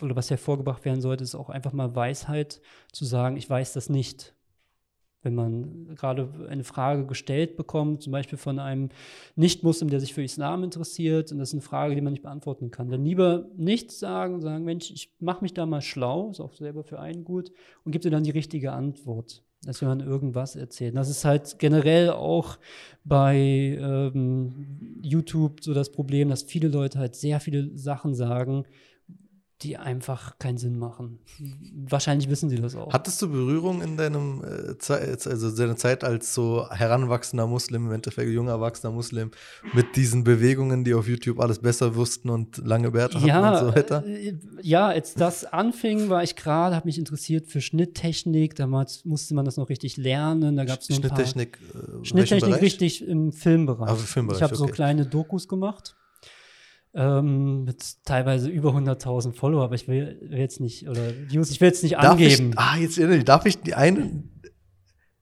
[0.02, 2.62] oder was hervorgebracht werden sollte, ist auch einfach mal Weisheit
[2.92, 4.36] zu sagen, ich weiß das nicht.
[5.24, 8.90] Wenn man gerade eine Frage gestellt bekommt, zum Beispiel von einem
[9.36, 12.72] Nicht-Muslim, der sich für Islam interessiert, und das ist eine Frage, die man nicht beantworten
[12.72, 16.56] kann, dann lieber nichts sagen, sagen, Mensch, ich mache mich da mal schlau, ist auch
[16.56, 17.52] selber für einen gut,
[17.84, 20.96] und gib dir dann die richtige Antwort dass jemand irgendwas erzählt.
[20.96, 22.58] Das ist halt generell auch
[23.04, 28.66] bei ähm, YouTube so das Problem, dass viele Leute halt sehr viele Sachen sagen,
[29.62, 31.20] die einfach keinen Sinn machen.
[31.88, 32.92] Wahrscheinlich wissen sie das auch.
[32.92, 37.94] Hattest du Berührung in deinem äh, Zeit, also deiner Zeit als so heranwachsender Muslim, im
[37.94, 39.32] Endeffekt junger erwachsener Muslim,
[39.74, 43.68] mit diesen Bewegungen, die auf YouTube alles besser wussten und lange Bärte hatten ja, und
[43.68, 44.06] so weiter?
[44.06, 48.56] Äh, ja, als das anfing, war ich gerade, habe mich interessiert für Schnitttechnik.
[48.56, 50.56] Damals musste man das noch richtig lernen.
[50.56, 51.60] Da gab es Schnitttechnik.
[51.74, 53.90] Äh, Schnitttechnik richtig im Filmbereich.
[53.90, 54.68] Also Filmbereich ich habe okay.
[54.68, 55.96] so kleine Dokus gemacht
[56.94, 61.62] ähm, mit teilweise über 100.000 Follower, aber ich will, will, jetzt nicht, oder Views, ich
[61.62, 62.52] will jetzt nicht darf angeben.
[62.52, 64.24] Ich, ah, jetzt erinnere ich, darf ich die eine.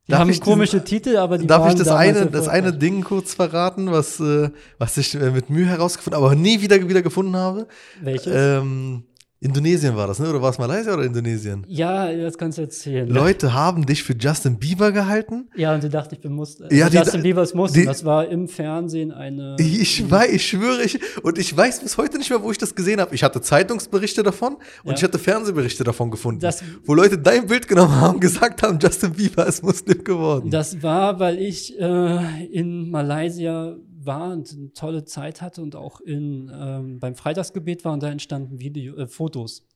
[0.07, 3.36] Die haben komische diesen, Titel, aber die Darf ich das eine, das eine Ding kurz
[3.36, 4.49] verraten, was, äh,
[4.80, 7.67] was ich äh, mit Mühe herausgefunden, aber nie wieder, wieder gefunden habe?
[8.01, 8.34] Welches?
[8.36, 9.03] Ähm,
[9.41, 10.29] Indonesien war das, ne?
[10.29, 11.65] Oder war es Malaysia oder Indonesien?
[11.69, 13.07] Ja, das kannst du erzählen.
[13.07, 15.47] Leute haben dich für Justin Bieber gehalten?
[15.55, 16.71] Ja, und sie dachten, ich bin Muster.
[16.73, 17.85] Ja, die, Justin Biebers Muster.
[17.85, 19.55] Das war im Fernsehen eine.
[19.57, 22.75] Ich weiß, ich schwöre, ich, und ich weiß bis heute nicht mehr, wo ich das
[22.75, 23.15] gesehen habe.
[23.15, 24.97] Ich hatte Zeitungsberichte davon und ja.
[24.97, 29.13] ich hatte Fernsehberichte davon gefunden, das, wo Leute dein Bild genommen haben, gesagt haben, Justin
[29.13, 30.49] Bieber ist Muslim geworden.
[30.49, 36.01] Das war, weil ich äh, in Malaysia war und eine tolle Zeit hatte und auch
[36.01, 39.67] in, ähm, beim Freitagsgebet war und da entstanden Video, äh, Fotos.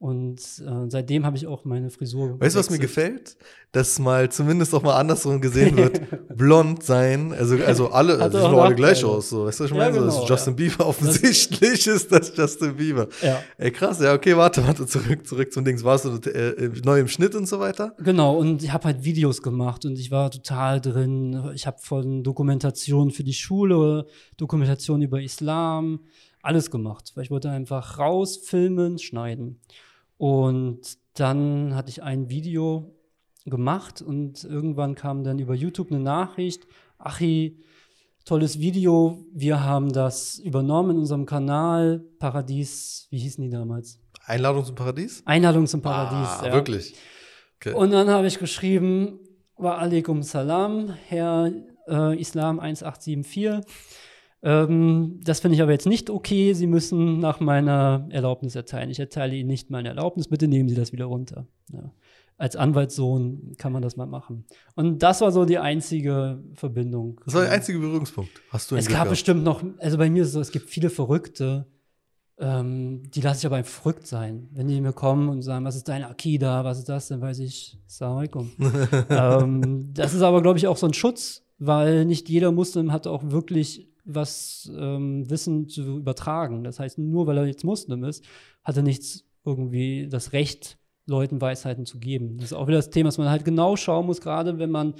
[0.00, 2.40] Und äh, seitdem habe ich auch meine Frisur.
[2.40, 3.36] Weißt du, was mir gefällt?
[3.72, 6.00] Dass mal zumindest auch mal andersrum gesehen wird,
[6.36, 7.32] blond sein.
[7.32, 9.28] Also, also alle, also sehen alle gleich aus.
[9.28, 9.46] So.
[9.46, 9.98] Weißt du, was ich ja, meine?
[9.98, 10.56] Genau, so, ist Justin ja.
[10.56, 13.08] Bieber offensichtlich das ist das Justin Bieber.
[13.22, 13.42] Ja.
[13.56, 15.82] Ey, krass, ja, okay, warte, warte, zurück, zurück zum Dings.
[15.82, 17.96] Warst du äh, neu im Schnitt und so weiter?
[17.98, 21.50] Genau, und ich habe halt Videos gemacht und ich war total drin.
[21.54, 26.04] Ich habe von Dokumentation für die Schule, Dokumentation über Islam,
[26.40, 27.10] alles gemacht.
[27.16, 29.58] Weil ich wollte einfach raus, filmen, schneiden.
[30.18, 32.94] Und dann hatte ich ein Video
[33.46, 36.66] gemacht und irgendwann kam dann über YouTube eine Nachricht,
[36.98, 37.62] Achi,
[38.24, 44.00] tolles Video, wir haben das übernommen in unserem Kanal, Paradies, wie hießen die damals?
[44.26, 45.22] Einladung zum Paradies?
[45.24, 46.52] Einladung zum Paradies, ah, ja.
[46.52, 46.94] wirklich?
[47.56, 47.72] Okay.
[47.72, 49.20] Und dann habe ich geschrieben,
[49.56, 51.50] wa alaikum salam, Herr
[51.88, 53.64] äh, Islam 1874.
[54.42, 56.52] Ähm, das finde ich aber jetzt nicht okay.
[56.52, 58.90] Sie müssen nach meiner Erlaubnis erteilen.
[58.90, 60.28] Ich erteile Ihnen nicht meine Erlaubnis.
[60.28, 61.46] Bitte nehmen Sie das wieder runter.
[61.72, 61.92] Ja.
[62.36, 64.44] Als Anwaltssohn kann man das mal machen.
[64.76, 67.20] Und das war so die einzige Verbindung.
[67.24, 68.30] Das war der einzige Berührungspunkt.
[68.50, 69.10] Hast du Es gab gehabt?
[69.10, 71.66] bestimmt noch, also bei mir ist es so, es gibt viele Verrückte,
[72.38, 74.48] ähm, die lasse ich aber einfach verrückt sein.
[74.52, 77.40] Wenn die mir kommen und sagen, was ist deine Akida, was ist das, dann weiß
[77.40, 78.52] ich, Assalamualaikum.
[79.10, 83.08] ähm, das ist aber, glaube ich, auch so ein Schutz, weil nicht jeder Muslim hat
[83.08, 86.64] auch wirklich was ähm, Wissen zu übertragen.
[86.64, 88.24] Das heißt, nur weil er jetzt Muslim ist,
[88.64, 92.36] hat er nichts irgendwie das Recht, Leuten Weisheiten zu geben.
[92.36, 94.94] Das ist auch wieder das Thema, dass man halt genau schauen muss, gerade wenn man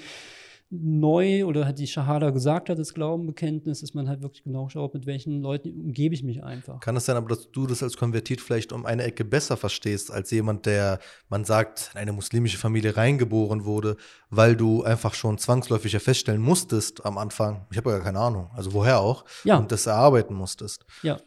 [0.71, 4.93] neu oder hat die Shahada gesagt hat, das Glaubenbekenntnis, dass man halt wirklich genau schaut,
[4.93, 6.81] mit welchen Leuten umgebe ich mich einfach.
[6.81, 10.11] Kann es sein, aber dass du das als konvertiert vielleicht um eine Ecke besser verstehst,
[10.11, 10.99] als jemand, der,
[11.31, 13.97] man sagt, in eine muslimische Familie reingeboren wurde,
[14.29, 18.21] weil du einfach schon zwangsläufig ja feststellen musstest am Anfang, ich habe ja gar keine
[18.21, 19.57] Ahnung, also woher auch, ja.
[19.57, 20.85] und das erarbeiten musstest.
[21.03, 21.19] Ja.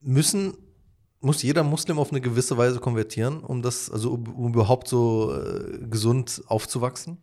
[0.00, 0.54] Müssen
[1.20, 5.34] muss jeder Muslim auf eine gewisse Weise konvertieren, um das, also um, um überhaupt so
[5.34, 7.18] äh, gesund aufzuwachsen?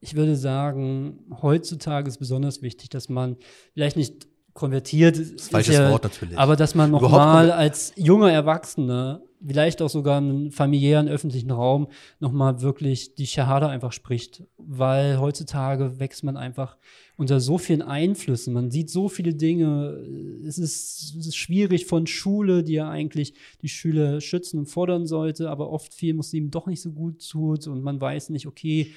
[0.00, 3.36] Ich würde sagen, heutzutage ist besonders wichtig, dass man
[3.74, 4.28] vielleicht nicht
[4.58, 6.36] konvertiert, das falsches ja, Wort natürlich.
[6.36, 11.86] aber dass man nochmal als junger Erwachsener, vielleicht auch sogar im familiären öffentlichen Raum,
[12.18, 16.76] nochmal wirklich die Shahada einfach spricht, weil heutzutage wächst man einfach
[17.16, 18.52] unter so vielen Einflüssen.
[18.52, 19.96] Man sieht so viele Dinge.
[20.44, 25.06] Es ist, es ist schwierig von Schule, die ja eigentlich die Schüler schützen und fordern
[25.06, 28.92] sollte, aber oft viel Muslimen doch nicht so gut tut und man weiß nicht, okay,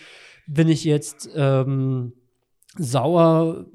[0.54, 2.14] bin ich jetzt ähm,
[2.78, 3.66] sauer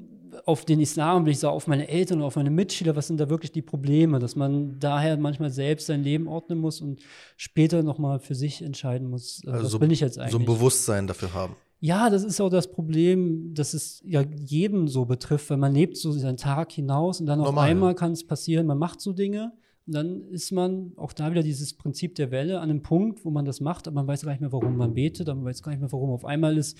[0.45, 3.29] auf den Islam, bin ich sauer auf meine Eltern, auf meine Mitschüler, was sind da
[3.29, 7.01] wirklich die Probleme, dass man daher manchmal selbst sein Leben ordnen muss und
[7.35, 10.31] später nochmal für sich entscheiden muss, äh, also was so, bin ich jetzt eigentlich.
[10.31, 11.55] So ein Bewusstsein dafür haben.
[11.79, 15.97] Ja, das ist auch das Problem, dass es ja jeden so betrifft, weil man lebt
[15.97, 19.13] so seinen Tag hinaus und dann Normal, auf einmal kann es passieren, man macht so
[19.13, 19.51] Dinge
[19.87, 23.45] dann ist man auch da wieder dieses Prinzip der Welle an einem Punkt, wo man
[23.45, 25.71] das macht, aber man weiß gar nicht mehr, warum man betet, aber man weiß gar
[25.71, 26.11] nicht mehr, warum.
[26.11, 26.77] Auf einmal ist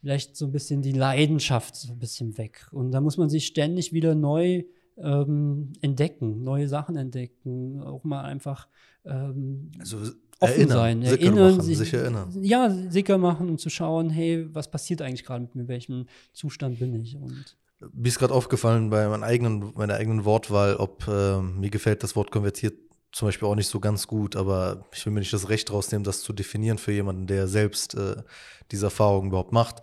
[0.00, 2.68] vielleicht so ein bisschen die Leidenschaft so ein bisschen weg.
[2.70, 4.64] Und da muss man sich ständig wieder neu
[4.96, 8.68] ähm, entdecken, neue Sachen entdecken, auch mal einfach
[9.04, 9.98] ähm, also
[10.40, 12.30] offen erinnern, sein, erinnern, machen, sich, sich, erinnern.
[12.42, 16.06] Ja, sicher machen und zu schauen, hey, was passiert eigentlich gerade mit mir, in welchem
[16.32, 17.56] Zustand bin ich und
[17.92, 22.16] mir ist gerade aufgefallen bei meiner eigenen, meiner eigenen Wortwahl, ob äh, mir gefällt das
[22.16, 22.74] Wort konvertiert
[23.16, 26.04] zum Beispiel auch nicht so ganz gut, aber ich will mir nicht das Recht rausnehmen,
[26.04, 28.22] das zu definieren für jemanden, der selbst äh,
[28.70, 29.80] diese Erfahrung überhaupt macht.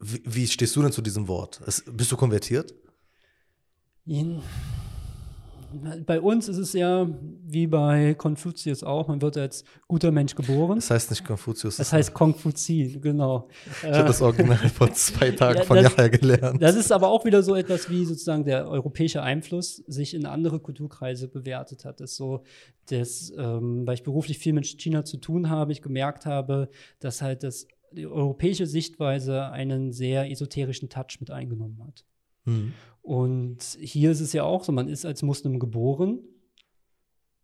[0.00, 1.60] Wie, wie, stehst du denn zu diesem Wort?
[1.64, 2.74] Es, bist du konvertiert?
[4.04, 4.42] In,
[6.06, 7.08] bei uns ist es ja
[7.46, 10.76] wie bei Konfuzius auch, man wird als guter Mensch geboren.
[10.76, 11.76] Das heißt nicht Konfuzius.
[11.76, 13.48] Das heißt Konfuzi, genau.
[13.82, 16.62] Ich habe das Original vor zwei Tagen ja, von Jahr gelernt.
[16.62, 20.60] Das ist aber auch wieder so etwas wie sozusagen der europäische Einfluss sich in andere
[20.60, 22.00] Kulturkreise bewertet hat.
[22.00, 22.44] Das ist so,
[22.88, 26.68] das, ähm, weil ich beruflich viel mit China zu tun habe, ich gemerkt habe,
[27.00, 32.04] dass halt das die europäische Sichtweise einen sehr esoterischen Touch mit eingenommen hat.
[32.44, 32.72] Mhm.
[33.02, 36.20] Und hier ist es ja auch so, man ist als Muslim geboren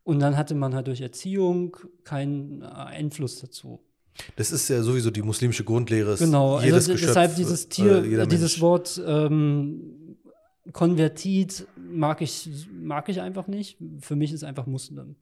[0.05, 3.81] und dann hatte man halt durch Erziehung keinen Einfluss dazu.
[4.37, 6.17] Das ist ja sowieso die muslimische Grundlehre.
[6.17, 10.17] Genau, also jedes also deshalb dieses Tier, äh, dieses Wort ähm,
[10.73, 13.79] konvertiert mag ich, mag ich einfach nicht.
[14.01, 15.17] Für mich ist einfach Muslim.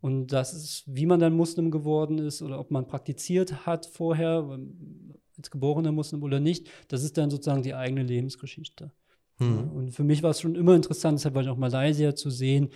[0.00, 4.58] Und das ist, wie man dann Muslim geworden ist oder ob man praktiziert hat vorher,
[5.36, 8.90] als geborener Muslim oder nicht, das ist dann sozusagen die eigene Lebensgeschichte.
[9.38, 9.70] Mhm.
[9.70, 12.70] Und für mich war es schon immer interessant, deshalb war ich auch Malaysia zu sehen,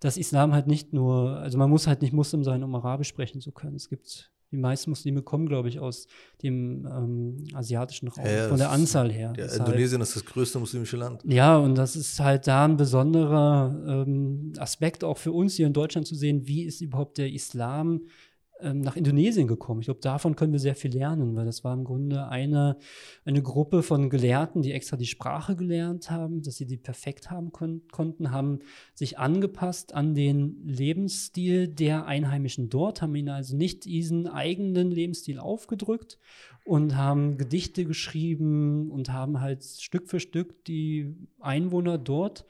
[0.00, 3.40] dass Islam halt nicht nur, also man muss halt nicht Muslim sein, um Arabisch sprechen
[3.40, 3.76] zu können.
[3.76, 6.06] Es gibt, die meisten Muslime kommen, glaube ich, aus
[6.42, 9.32] dem ähm, asiatischen Raum, ja, von der Anzahl her.
[9.36, 11.22] Ja, Indonesien ist das größte muslimische Land.
[11.24, 15.72] Ja, und das ist halt da ein besonderer ähm, Aspekt auch für uns hier in
[15.74, 18.00] Deutschland zu sehen, wie ist überhaupt der Islam
[18.62, 19.80] ähm, nach Indonesien gekommen.
[19.80, 22.76] Ich glaube, davon können wir sehr viel lernen, weil das war im Grunde eine,
[23.24, 27.52] eine Gruppe von Gelehrten, die extra die Sprache gelernt haben, dass sie die perfekt haben
[27.52, 28.60] kon konnten, haben
[28.94, 35.38] sich angepasst an den Lebensstil der Einheimischen dort, haben ihnen also nicht diesen eigenen Lebensstil
[35.38, 36.18] aufgedrückt
[36.64, 42.44] und haben Gedichte geschrieben und haben halt Stück für Stück die Einwohner dort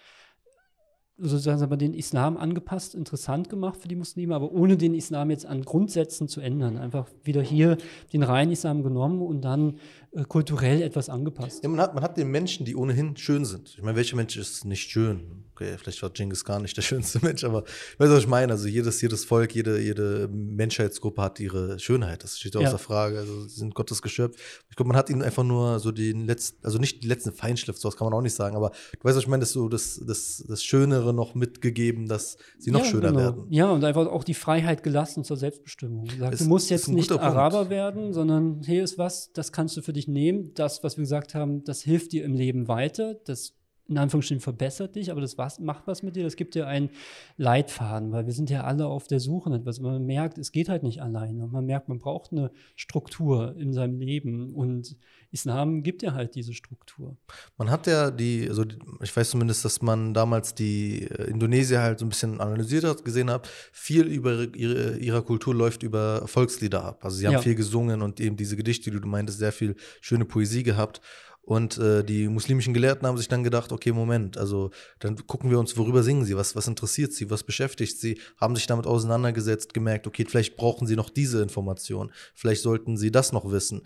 [1.21, 5.63] sozusagen den Islam angepasst, interessant gemacht für die Muslime, aber ohne den Islam jetzt an
[5.63, 6.77] Grundsätzen zu ändern.
[6.77, 7.77] Einfach wieder hier
[8.13, 9.75] den reinen Islam genommen und dann
[10.13, 11.63] äh, kulturell etwas angepasst.
[11.63, 13.75] Ja, man, hat, man hat den Menschen, die ohnehin schön sind.
[13.77, 15.45] Ich meine, welcher Mensch ist nicht schön?
[15.55, 17.63] Okay, vielleicht war Genghis Khan nicht der schönste Mensch, aber
[17.99, 18.53] weißt du, was ich meine?
[18.53, 22.25] Also jedes, jedes Volk, jede, jede Menschheitsgruppe hat ihre Schönheit.
[22.25, 23.19] Das steht ja außer Frage.
[23.19, 24.65] Also sie sind Gottes Geschöpf.
[24.71, 27.77] Ich glaube, man hat ihnen einfach nur so den letzten, also nicht die letzten Feinschliff,
[27.77, 30.01] sowas kann man auch nicht sagen, aber du weißt, was ich meine, das so das,
[30.05, 33.21] das, das Schönere noch mitgegeben, dass sie noch ja, schöner genau.
[33.21, 33.47] werden.
[33.51, 36.09] Ja, und einfach auch die Freiheit gelassen zur Selbstbestimmung.
[36.19, 37.71] Sagt, du musst jetzt nicht Araber Punkt.
[37.71, 40.53] werden, sondern hier ist was, das kannst du für dich nehmen.
[40.55, 43.15] Das, was wir gesagt haben, das hilft dir im Leben weiter.
[43.15, 43.55] Das
[43.91, 46.91] in Anführungsstrichen verbessert dich, aber das was, macht was mit dir, das gibt dir einen
[47.37, 49.81] Leitfaden, weil wir sind ja alle auf der Suche nach etwas.
[49.81, 51.49] Man merkt, es geht halt nicht alleine.
[51.49, 54.97] Man merkt, man braucht eine Struktur in seinem Leben und
[55.33, 57.17] Islam gibt ja halt diese Struktur.
[57.57, 58.65] Man hat ja die, also
[59.01, 63.05] ich weiß zumindest, dass man damals die äh, Indonesier halt so ein bisschen analysiert hat,
[63.05, 67.05] gesehen hat, viel über ihre, ihrer Kultur läuft über Volkslieder ab.
[67.05, 67.43] Also sie haben ja.
[67.43, 71.01] viel gesungen und eben diese Gedichte, die du meintest, sehr viel schöne Poesie gehabt.
[71.43, 75.59] Und äh, die muslimischen Gelehrten haben sich dann gedacht, okay, Moment, also dann gucken wir
[75.59, 79.75] uns, worüber singen sie, was, was interessiert sie, was beschäftigt sie, haben sich damit auseinandergesetzt,
[79.75, 83.83] gemerkt, okay, vielleicht brauchen sie noch diese Information, vielleicht sollten sie das noch wissen,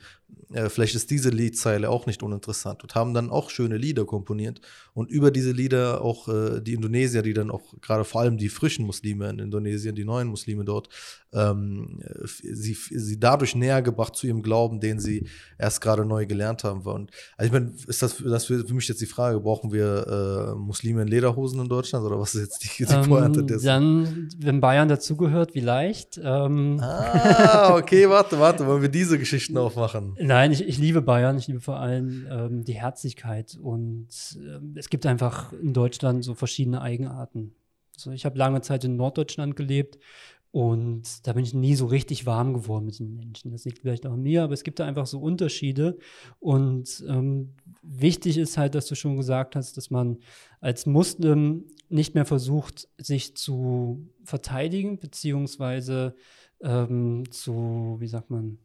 [0.53, 2.83] äh, vielleicht ist diese Liedzeile auch nicht uninteressant.
[2.83, 4.61] Und haben dann auch schöne Lieder komponiert.
[4.93, 8.49] Und über diese Lieder auch äh, die Indonesier, die dann auch gerade vor allem die
[8.49, 10.89] frischen Muslime in Indonesien, die neuen Muslime dort,
[11.35, 15.27] ähm, sie, sie dadurch näher gebracht zu ihrem Glauben, den sie
[15.59, 16.81] erst gerade neu gelernt haben.
[16.83, 20.53] Und also ich meine, ist das, das für, für mich jetzt die Frage, brauchen wir
[20.55, 23.67] äh, Muslime in Lederhosen in Deutschland oder was ist jetzt die, die ähm, Pointe dessen?
[23.67, 26.21] Dann, wenn Bayern dazugehört, vielleicht.
[26.23, 26.79] Ähm.
[26.81, 30.17] Ah, okay, warte, warte, wollen wir diese Geschichten aufmachen?
[30.21, 34.89] Nein, ich, ich liebe Bayern, ich liebe vor allem ähm, die Herzlichkeit und ähm, es
[34.89, 37.55] gibt einfach in Deutschland so verschiedene Eigenarten.
[37.97, 39.99] Also ich habe lange Zeit in Norddeutschland gelebt
[40.55, 43.51] und da bin ich nie so richtig warm geworden mit den Menschen.
[43.51, 45.99] Das liegt vielleicht auch an mir, aber es gibt da einfach so Unterschiede.
[46.39, 50.19] Und ähm, wichtig ist halt, dass du schon gesagt hast, dass man
[50.61, 56.15] als Muslim nicht mehr versucht, sich zu verteidigen, beziehungsweise
[56.63, 58.59] ähm, zu, wie sagt man,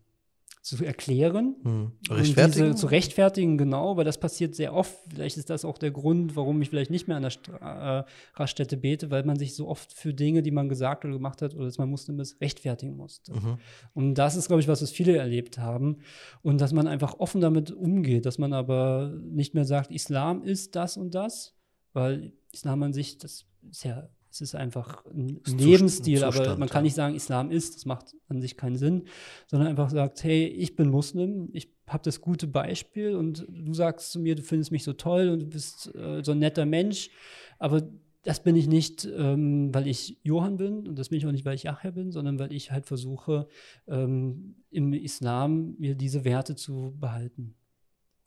[0.70, 1.55] zu erklären.
[1.63, 1.91] Hm.
[2.09, 2.65] Rechtfertigen?
[2.67, 4.95] Diese, zu rechtfertigen, genau, weil das passiert sehr oft.
[5.09, 8.03] Vielleicht ist das auch der Grund, warum ich vielleicht nicht mehr an der Stra äh,
[8.36, 11.55] Raststätte bete, weil man sich so oft für Dinge, die man gesagt oder gemacht hat,
[11.55, 13.34] oder dass man Muslim ist, rechtfertigen musste.
[13.34, 13.57] Mhm.
[13.93, 15.97] Und das ist, glaube ich, was, was viele erlebt haben.
[16.43, 20.76] Und dass man einfach offen damit umgeht, dass man aber nicht mehr sagt, Islam ist
[20.76, 21.55] das und das,
[21.93, 26.69] weil Islam an sich, das ist ja es ist einfach ein Lebensstil, Zustand, aber man
[26.69, 29.03] kann nicht sagen, Islam ist, das macht an sich keinen Sinn,
[29.47, 34.11] sondern einfach sagt, hey, ich bin Muslim, ich habe das gute Beispiel und du sagst
[34.11, 37.09] zu mir, du findest mich so toll und du bist äh, so ein netter Mensch,
[37.57, 37.89] aber
[38.23, 41.45] das bin ich nicht, ähm, weil ich Johann bin und das bin ich auch nicht,
[41.45, 43.47] weil ich Yahya bin, sondern weil ich halt versuche,
[43.88, 47.55] ähm, im Islam mir diese Werte zu behalten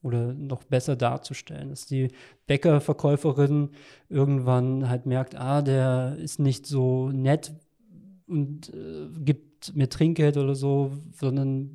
[0.03, 2.09] oder noch besser darzustellen, dass die
[2.47, 3.71] Bäckerverkäuferin
[4.09, 7.53] irgendwann halt merkt, ah, der ist nicht so nett
[8.27, 11.71] und äh, gibt mir Trinkgeld oder so, sondern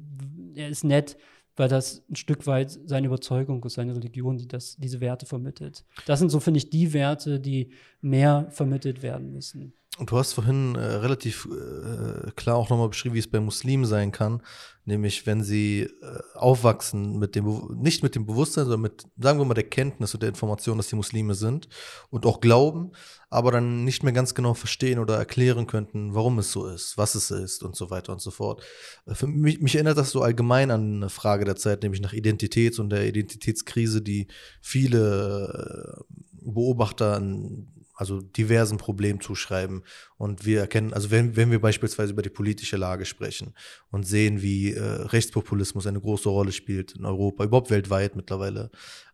[0.55, 1.17] er ist nett,
[1.55, 5.85] weil das ein Stück weit seine Überzeugung ist, seine Religion, die das, diese Werte vermittelt.
[6.05, 7.71] Das sind so, finde ich, die Werte, die
[8.01, 9.73] mehr vermittelt werden müssen.
[9.97, 13.85] Und du hast vorhin äh, relativ äh, klar auch nochmal beschrieben, wie es bei Muslimen
[13.85, 14.43] sein kann.
[14.85, 15.89] Nämlich, wenn sie äh,
[16.35, 20.21] aufwachsen mit dem, nicht mit dem Bewusstsein, sondern mit, sagen wir mal, der Kenntnis und
[20.21, 21.67] der Information, dass sie Muslime sind
[22.11, 22.91] und auch glauben,
[23.29, 27.15] aber dann nicht mehr ganz genau verstehen oder erklären könnten, warum es so ist, was
[27.15, 28.63] es ist und so weiter und so fort.
[29.07, 32.13] Äh, für mich, mich erinnert das so allgemein an eine Frage der Zeit, nämlich nach
[32.13, 34.27] Identität und der Identitätskrise, die
[34.61, 37.67] viele äh, Beobachter an
[37.97, 39.83] also diversen Problemen zuschreiben.
[40.17, 43.53] Und wir erkennen, also wenn, wenn wir beispielsweise über die politische Lage sprechen
[43.89, 48.69] und sehen, wie äh, Rechtspopulismus eine große Rolle spielt in Europa, überhaupt weltweit mittlerweile,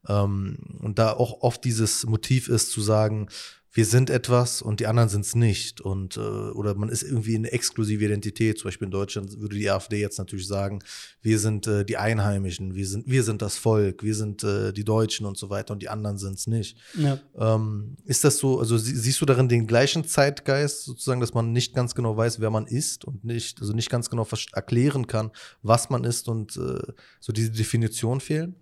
[0.07, 3.29] ähm, und da auch oft dieses Motiv ist zu sagen,
[3.75, 5.81] wir sind etwas und die anderen sind es nicht.
[5.81, 8.59] Und, äh, oder man ist irgendwie eine exklusive Identität.
[8.59, 10.83] Zum Beispiel in Deutschland würde die AfD jetzt natürlich sagen,
[11.23, 14.83] wir sind äh, die Einheimischen, wir sind, wir sind das Volk, wir sind äh, die
[14.83, 16.77] Deutschen und so weiter und die anderen sind es nicht.
[16.93, 17.19] Ja.
[17.35, 21.51] Ähm, ist das so, also sie, siehst du darin den gleichen Zeitgeist, sozusagen, dass man
[21.51, 25.31] nicht ganz genau weiß, wer man ist und nicht, also nicht ganz genau erklären kann,
[25.63, 28.55] was man ist und äh, so diese Definition fehlen?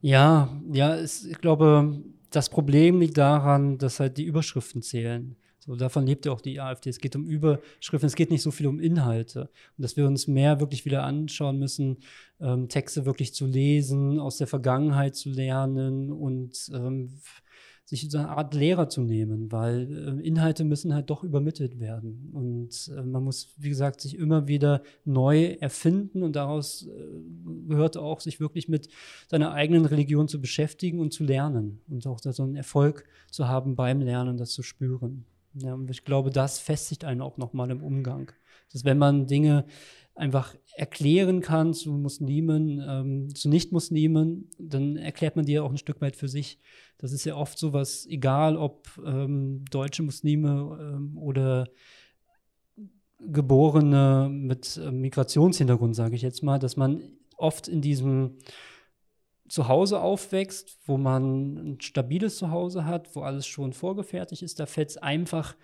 [0.00, 5.36] Ja, ja, es, ich glaube, das Problem liegt daran, dass halt die Überschriften zählen.
[5.64, 6.90] So, davon lebt ja auch die AfD.
[6.90, 9.42] Es geht um Überschriften, es geht nicht so viel um Inhalte.
[9.76, 11.98] Und dass wir uns mehr wirklich wieder anschauen müssen,
[12.40, 17.20] ähm, Texte wirklich zu lesen, aus der Vergangenheit zu lernen und ähm,
[17.84, 22.30] sich so eine Art Lehrer zu nehmen, weil äh, Inhalte müssen halt doch übermittelt werden.
[22.32, 27.96] Und äh, man muss, wie gesagt, sich immer wieder neu erfinden und daraus äh, gehört
[27.96, 28.88] auch, sich wirklich mit
[29.28, 33.74] seiner eigenen Religion zu beschäftigen und zu lernen und auch so einen Erfolg zu haben
[33.74, 35.24] beim Lernen, das zu spüren.
[35.54, 38.32] Ja, und ich glaube, das festigt einen auch nochmal im Umgang.
[38.72, 39.66] Dass wenn man Dinge
[40.14, 45.78] einfach erklären kann zu Muslimen, ähm, zu Nicht-Muslimen, dann erklärt man die ja auch ein
[45.78, 46.58] Stück weit für sich.
[46.98, 51.68] Das ist ja oft so was, egal ob ähm, deutsche Muslime ähm, oder
[53.18, 57.02] Geborene mit äh, Migrationshintergrund, sage ich jetzt mal, dass man
[57.36, 58.38] oft in diesem
[59.48, 64.90] Zuhause aufwächst, wo man ein stabiles Zuhause hat, wo alles schon vorgefertigt ist, da fällt
[64.90, 65.56] es einfach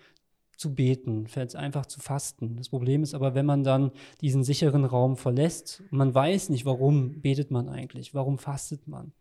[0.59, 2.57] zu beten, es einfach zu fasten.
[2.57, 7.21] Das Problem ist aber, wenn man dann diesen sicheren Raum verlässt, man weiß nicht, warum
[7.21, 9.13] betet man eigentlich, warum fastet man,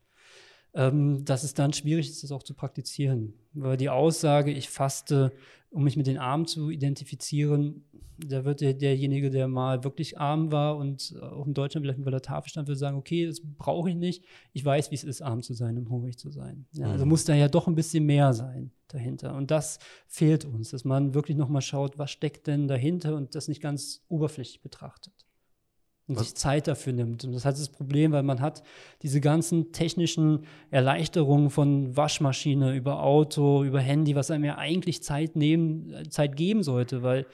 [0.79, 3.35] ähm, dass es dann schwierig ist, das auch zu praktizieren.
[3.53, 5.33] Weil die Aussage, ich faste,
[5.71, 7.85] um mich mit den Armen zu identifizieren,
[8.17, 12.13] da wird der, derjenige, der mal wirklich arm war und auch in Deutschland vielleicht über
[12.13, 14.25] der Tafel stand, würde sagen, okay, das brauche ich nicht.
[14.53, 16.67] Ich weiß, wie es ist, arm zu sein und hungrig zu sein.
[16.73, 17.11] Ja, also mhm.
[17.11, 19.35] muss da ja doch ein bisschen mehr sein dahinter.
[19.35, 23.49] Und das fehlt uns, dass man wirklich nochmal schaut, was steckt denn dahinter und das
[23.49, 25.28] nicht ganz oberflächlich betrachtet.
[26.09, 26.25] Und was?
[26.25, 27.25] sich Zeit dafür nimmt.
[27.25, 28.63] Und das hat das Problem, weil man hat
[29.03, 35.37] diese ganzen technischen Erleichterungen von Waschmaschine über Auto, über Handy, was einem ja eigentlich Zeit
[35.37, 37.27] nehmen, Zeit geben sollte, weil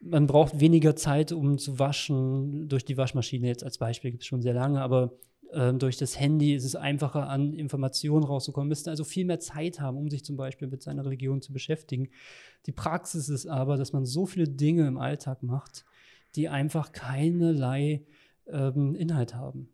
[0.00, 2.68] man braucht weniger Zeit, um zu waschen.
[2.68, 5.12] Durch die Waschmaschine jetzt als Beispiel gibt es schon sehr lange, aber
[5.52, 8.68] ähm, durch das Handy ist es einfacher, an Informationen rauszukommen.
[8.68, 12.08] Müsste also viel mehr Zeit haben, um sich zum Beispiel mit seiner Religion zu beschäftigen.
[12.66, 15.84] Die Praxis ist aber, dass man so viele Dinge im Alltag macht,
[16.36, 18.04] die einfach keinerlei
[18.46, 19.68] ähm, Inhalt haben.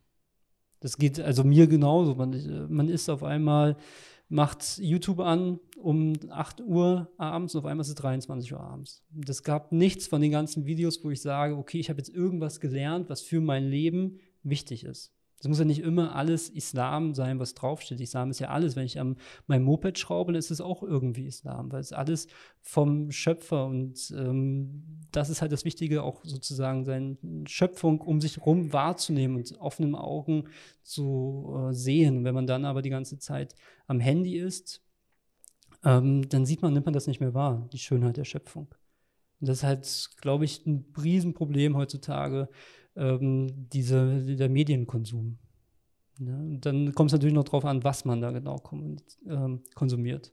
[0.80, 2.14] Das geht also mir genauso.
[2.14, 3.76] Man, man ist auf einmal,
[4.28, 9.04] macht YouTube an um 8 Uhr abends und auf einmal ist es 23 Uhr abends.
[9.10, 12.58] Das gab nichts von den ganzen Videos, wo ich sage, okay, ich habe jetzt irgendwas
[12.58, 15.12] gelernt, was für mein Leben wichtig ist.
[15.42, 18.00] Es muss ja nicht immer alles Islam sein, was draufsteht.
[18.00, 18.76] Islam ist ja alles.
[18.76, 19.16] Wenn ich am
[19.48, 22.28] mein Moped schraube, dann ist es auch irgendwie Islam, weil es alles
[22.60, 27.16] vom Schöpfer und ähm, das ist halt das Wichtige, auch sozusagen seine
[27.48, 30.44] Schöpfung um sich herum wahrzunehmen und offenen Augen
[30.84, 32.22] zu äh, sehen.
[32.22, 33.56] wenn man dann aber die ganze Zeit
[33.88, 34.80] am Handy ist,
[35.84, 38.68] ähm, dann sieht man, nimmt man das nicht mehr wahr, die Schönheit der Schöpfung.
[39.40, 42.48] Und das ist halt, glaube ich, ein Riesenproblem heutzutage,
[42.96, 45.38] ähm, diese, der Medienkonsum.
[46.18, 49.62] Ja, und dann kommt es natürlich noch darauf an, was man da genau kom ähm,
[49.74, 50.32] konsumiert.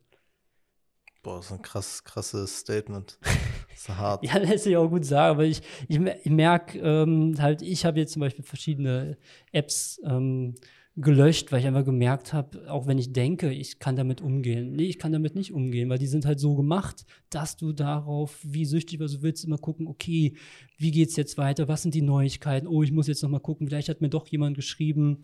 [1.22, 3.20] Boah, das ist ein krass, krasses Statement.
[3.70, 4.26] Das ist hart.
[4.26, 7.97] ja, lässt sich auch gut sagen, aber ich, ich, ich merke ähm, halt, ich habe
[7.97, 9.18] jetzt zum Beispiel verschiedene
[9.53, 10.55] Apps ähm,
[11.01, 14.73] gelöscht, weil ich einfach gemerkt habe, auch wenn ich denke, ich kann damit umgehen.
[14.73, 18.37] Nee, ich kann damit nicht umgehen, weil die sind halt so gemacht, dass du darauf,
[18.43, 20.35] wie süchtig was du willst, immer gucken, okay,
[20.77, 21.67] wie geht's jetzt weiter?
[21.67, 22.67] Was sind die Neuigkeiten?
[22.67, 25.21] Oh, ich muss jetzt noch mal gucken, vielleicht hat mir doch jemand geschrieben.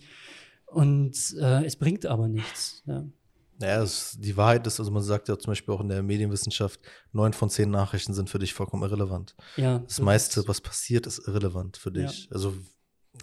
[0.65, 2.82] Und äh, es bringt aber nichts.
[2.86, 3.05] Ja.
[3.57, 6.80] Naja, es, die Wahrheit ist, also man sagt ja zum Beispiel auch in der Medienwissenschaft,
[7.11, 9.36] neun von zehn Nachrichten sind für dich vollkommen irrelevant.
[9.55, 12.26] Ja, das meiste, was passiert, ist irrelevant für dich.
[12.26, 12.32] Ja.
[12.36, 12.53] Also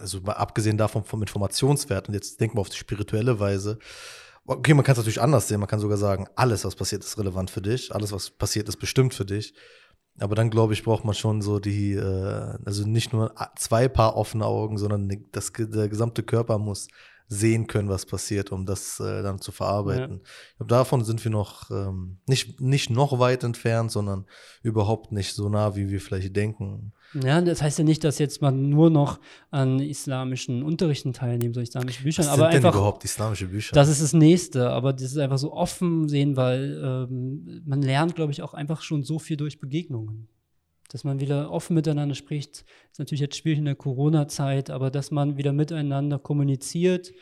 [0.00, 3.78] also mal abgesehen davon vom Informationswert und jetzt denken wir auf die spirituelle Weise.
[4.44, 5.60] Okay, man kann es natürlich anders sehen.
[5.60, 7.94] Man kann sogar sagen, alles, was passiert, ist relevant für dich.
[7.94, 9.54] Alles, was passiert, ist bestimmt für dich.
[10.18, 14.16] Aber dann, glaube ich, braucht man schon so die, äh, also nicht nur zwei Paar
[14.16, 16.88] offene Augen, sondern der gesamte Körper muss
[17.32, 20.16] sehen können, was passiert, um das äh, dann zu verarbeiten.
[20.16, 20.22] Ja.
[20.50, 24.26] Ich glaube, davon sind wir noch ähm, nicht, nicht noch weit entfernt, sondern
[24.62, 26.92] überhaupt nicht so nah, wie wir vielleicht denken.
[27.14, 29.18] Ja, das heißt ja nicht, dass jetzt man nur noch
[29.50, 32.26] an islamischen Unterrichten teilnehmen soll, islamischen Büchern.
[32.26, 33.74] Was aber sind einfach, überhaupt islamische Bücher?
[33.74, 38.14] Das ist das Nächste, aber das ist einfach so offen sehen, weil ähm, man lernt,
[38.14, 40.28] glaube ich, auch einfach schon so viel durch Begegnungen.
[40.92, 42.66] Dass man wieder offen miteinander spricht.
[42.90, 47.12] Ist natürlich jetzt schwierig in der Corona-Zeit, aber dass man wieder miteinander kommuniziert,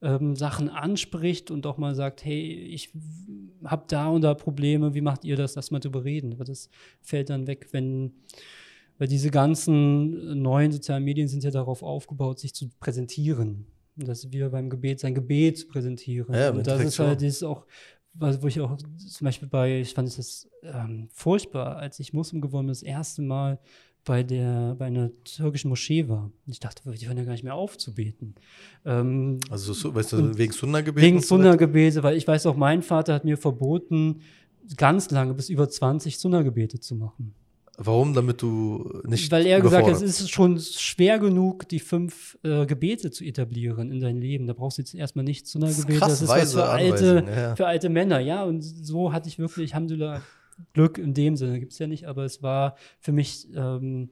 [0.00, 2.92] ähm, Sachen anspricht und auch mal sagt, hey, ich
[3.64, 5.56] habe da und da Probleme, wie macht ihr das?
[5.56, 6.34] Lass mal drüber reden.
[6.34, 6.70] Aber das
[7.02, 8.12] fällt dann weg, wenn,
[8.98, 13.66] weil diese ganzen neuen sozialen Medien sind ja darauf aufgebaut, sich zu präsentieren.
[13.96, 16.34] Dass wir beim Gebet sein Gebet präsentieren.
[16.34, 17.66] Ja, und das ist halt das ist auch,
[18.18, 22.66] wo ich auch zum Beispiel bei, ich fand es ähm, furchtbar, als ich Muslim geworden
[22.66, 23.58] bin, das erste Mal
[24.04, 26.30] bei, der, bei einer türkischen Moschee war.
[26.46, 28.34] Ich dachte, die hören ja gar nicht mehr auf zu beten.
[28.84, 31.06] Ähm, also, so, weißt du, wegen Sunna-Gebete?
[31.06, 34.20] Wegen Sunna-Gebete, weil ich weiß auch, mein Vater hat mir verboten,
[34.76, 37.34] ganz lange, bis über 20 Sunna-Gebete zu machen.
[37.78, 38.14] Warum?
[38.14, 39.30] Damit du nicht.
[39.30, 43.90] Weil er gesagt hat, es ist schon schwer genug, die fünf äh, Gebete zu etablieren
[43.90, 44.46] in dein Leben.
[44.46, 46.00] Da brauchst du jetzt erstmal nicht Sunna-Gebete.
[46.00, 47.56] Das ist was für alte, ja.
[47.56, 48.44] für alte Männer, ja.
[48.44, 50.22] Und so hatte ich wirklich, Alhamdulillah,
[50.72, 54.10] Glück in dem Sinne gibt es ja nicht, aber es war für mich ähm,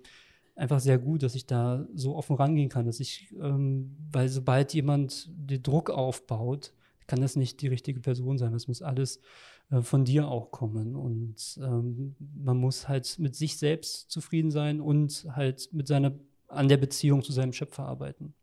[0.57, 4.75] einfach sehr gut, dass ich da so offen rangehen kann, dass ich, ähm, weil sobald
[4.75, 6.73] jemand den Druck aufbaut,
[7.07, 8.53] kann das nicht die richtige Person sein.
[8.53, 9.21] Das muss alles
[9.71, 10.97] äh, von dir auch kommen.
[10.97, 16.13] Und ähm, man muss halt mit sich selbst zufrieden sein und halt mit seiner,
[16.49, 18.35] an der Beziehung zu seinem Schöpfer arbeiten.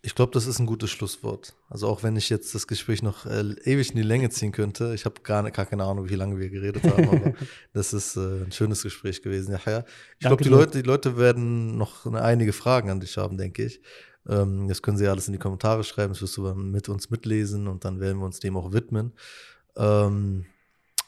[0.00, 1.54] Ich glaube, das ist ein gutes Schlusswort.
[1.68, 4.94] Also auch wenn ich jetzt das Gespräch noch äh, ewig in die Länge ziehen könnte,
[4.94, 7.34] ich habe gar, gar keine Ahnung, wie lange wir geredet haben, aber
[7.72, 9.52] das ist äh, ein schönes Gespräch gewesen.
[9.52, 9.84] Ja, ja.
[10.18, 13.64] Ich glaube, die Leute, die Leute werden noch eine, einige Fragen an dich haben, denke
[13.64, 13.80] ich.
[14.28, 17.66] Ähm, das können sie alles in die Kommentare schreiben, das wirst du mit uns mitlesen
[17.66, 19.12] und dann werden wir uns dem auch widmen.
[19.76, 20.46] Ähm,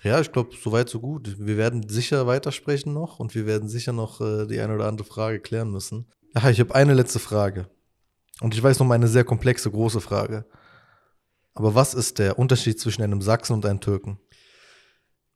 [0.03, 1.37] ja, ich glaube, soweit, so gut.
[1.39, 5.07] Wir werden sicher weitersprechen noch und wir werden sicher noch äh, die eine oder andere
[5.07, 6.07] Frage klären müssen.
[6.35, 7.69] Ja, ich habe eine letzte Frage.
[8.41, 10.47] Und ich weiß noch mal eine sehr komplexe, große Frage.
[11.53, 14.19] Aber was ist der Unterschied zwischen einem Sachsen und einem Türken?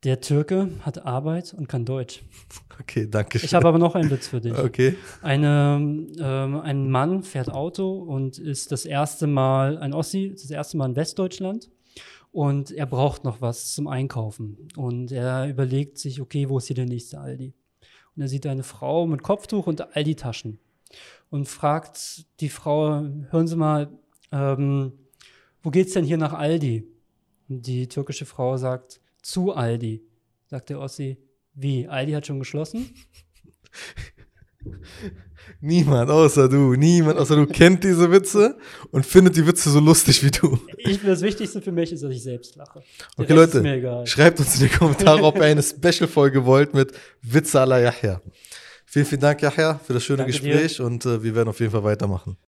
[0.04, 2.22] Der Türke hat Arbeit und kann Deutsch.
[2.78, 3.46] Okay, danke schön.
[3.46, 4.52] Ich habe aber noch einen Witz für dich.
[4.52, 4.96] Okay.
[5.22, 10.76] Eine, ähm, ein Mann fährt Auto und ist das erste Mal, ein Ossi, das erste
[10.76, 11.70] Mal in Westdeutschland
[12.32, 14.68] und er braucht noch was zum Einkaufen.
[14.76, 17.54] Und er überlegt sich, okay, wo ist hier der nächste Aldi?
[18.14, 20.58] Und er sieht eine Frau mit Kopftuch und Aldi-Taschen
[21.30, 23.88] und fragt die Frau, hören Sie mal,
[24.32, 24.92] ähm,
[25.62, 26.86] wo geht's denn hier nach Aldi?
[27.48, 30.02] Und die türkische Frau sagt, zu Aldi.
[30.46, 31.18] Sagt der Ossi,
[31.54, 32.94] wie, Aldi hat schon geschlossen?
[35.60, 38.56] Niemand außer du, niemand außer du kennt diese Witze
[38.90, 40.58] und findet die Witze so lustig wie du.
[40.78, 42.82] Ich, das Wichtigste für mich ist, dass ich selbst lache.
[43.18, 47.60] Der okay, Leute, schreibt uns in die Kommentare, ob ihr eine Special-Folge wollt mit Witze
[47.60, 48.22] aller Yahya.
[48.86, 50.84] Vielen, vielen Dank, Yahya, für das schöne Danke Gespräch dir.
[50.84, 52.36] und äh, wir werden auf jeden Fall weitermachen.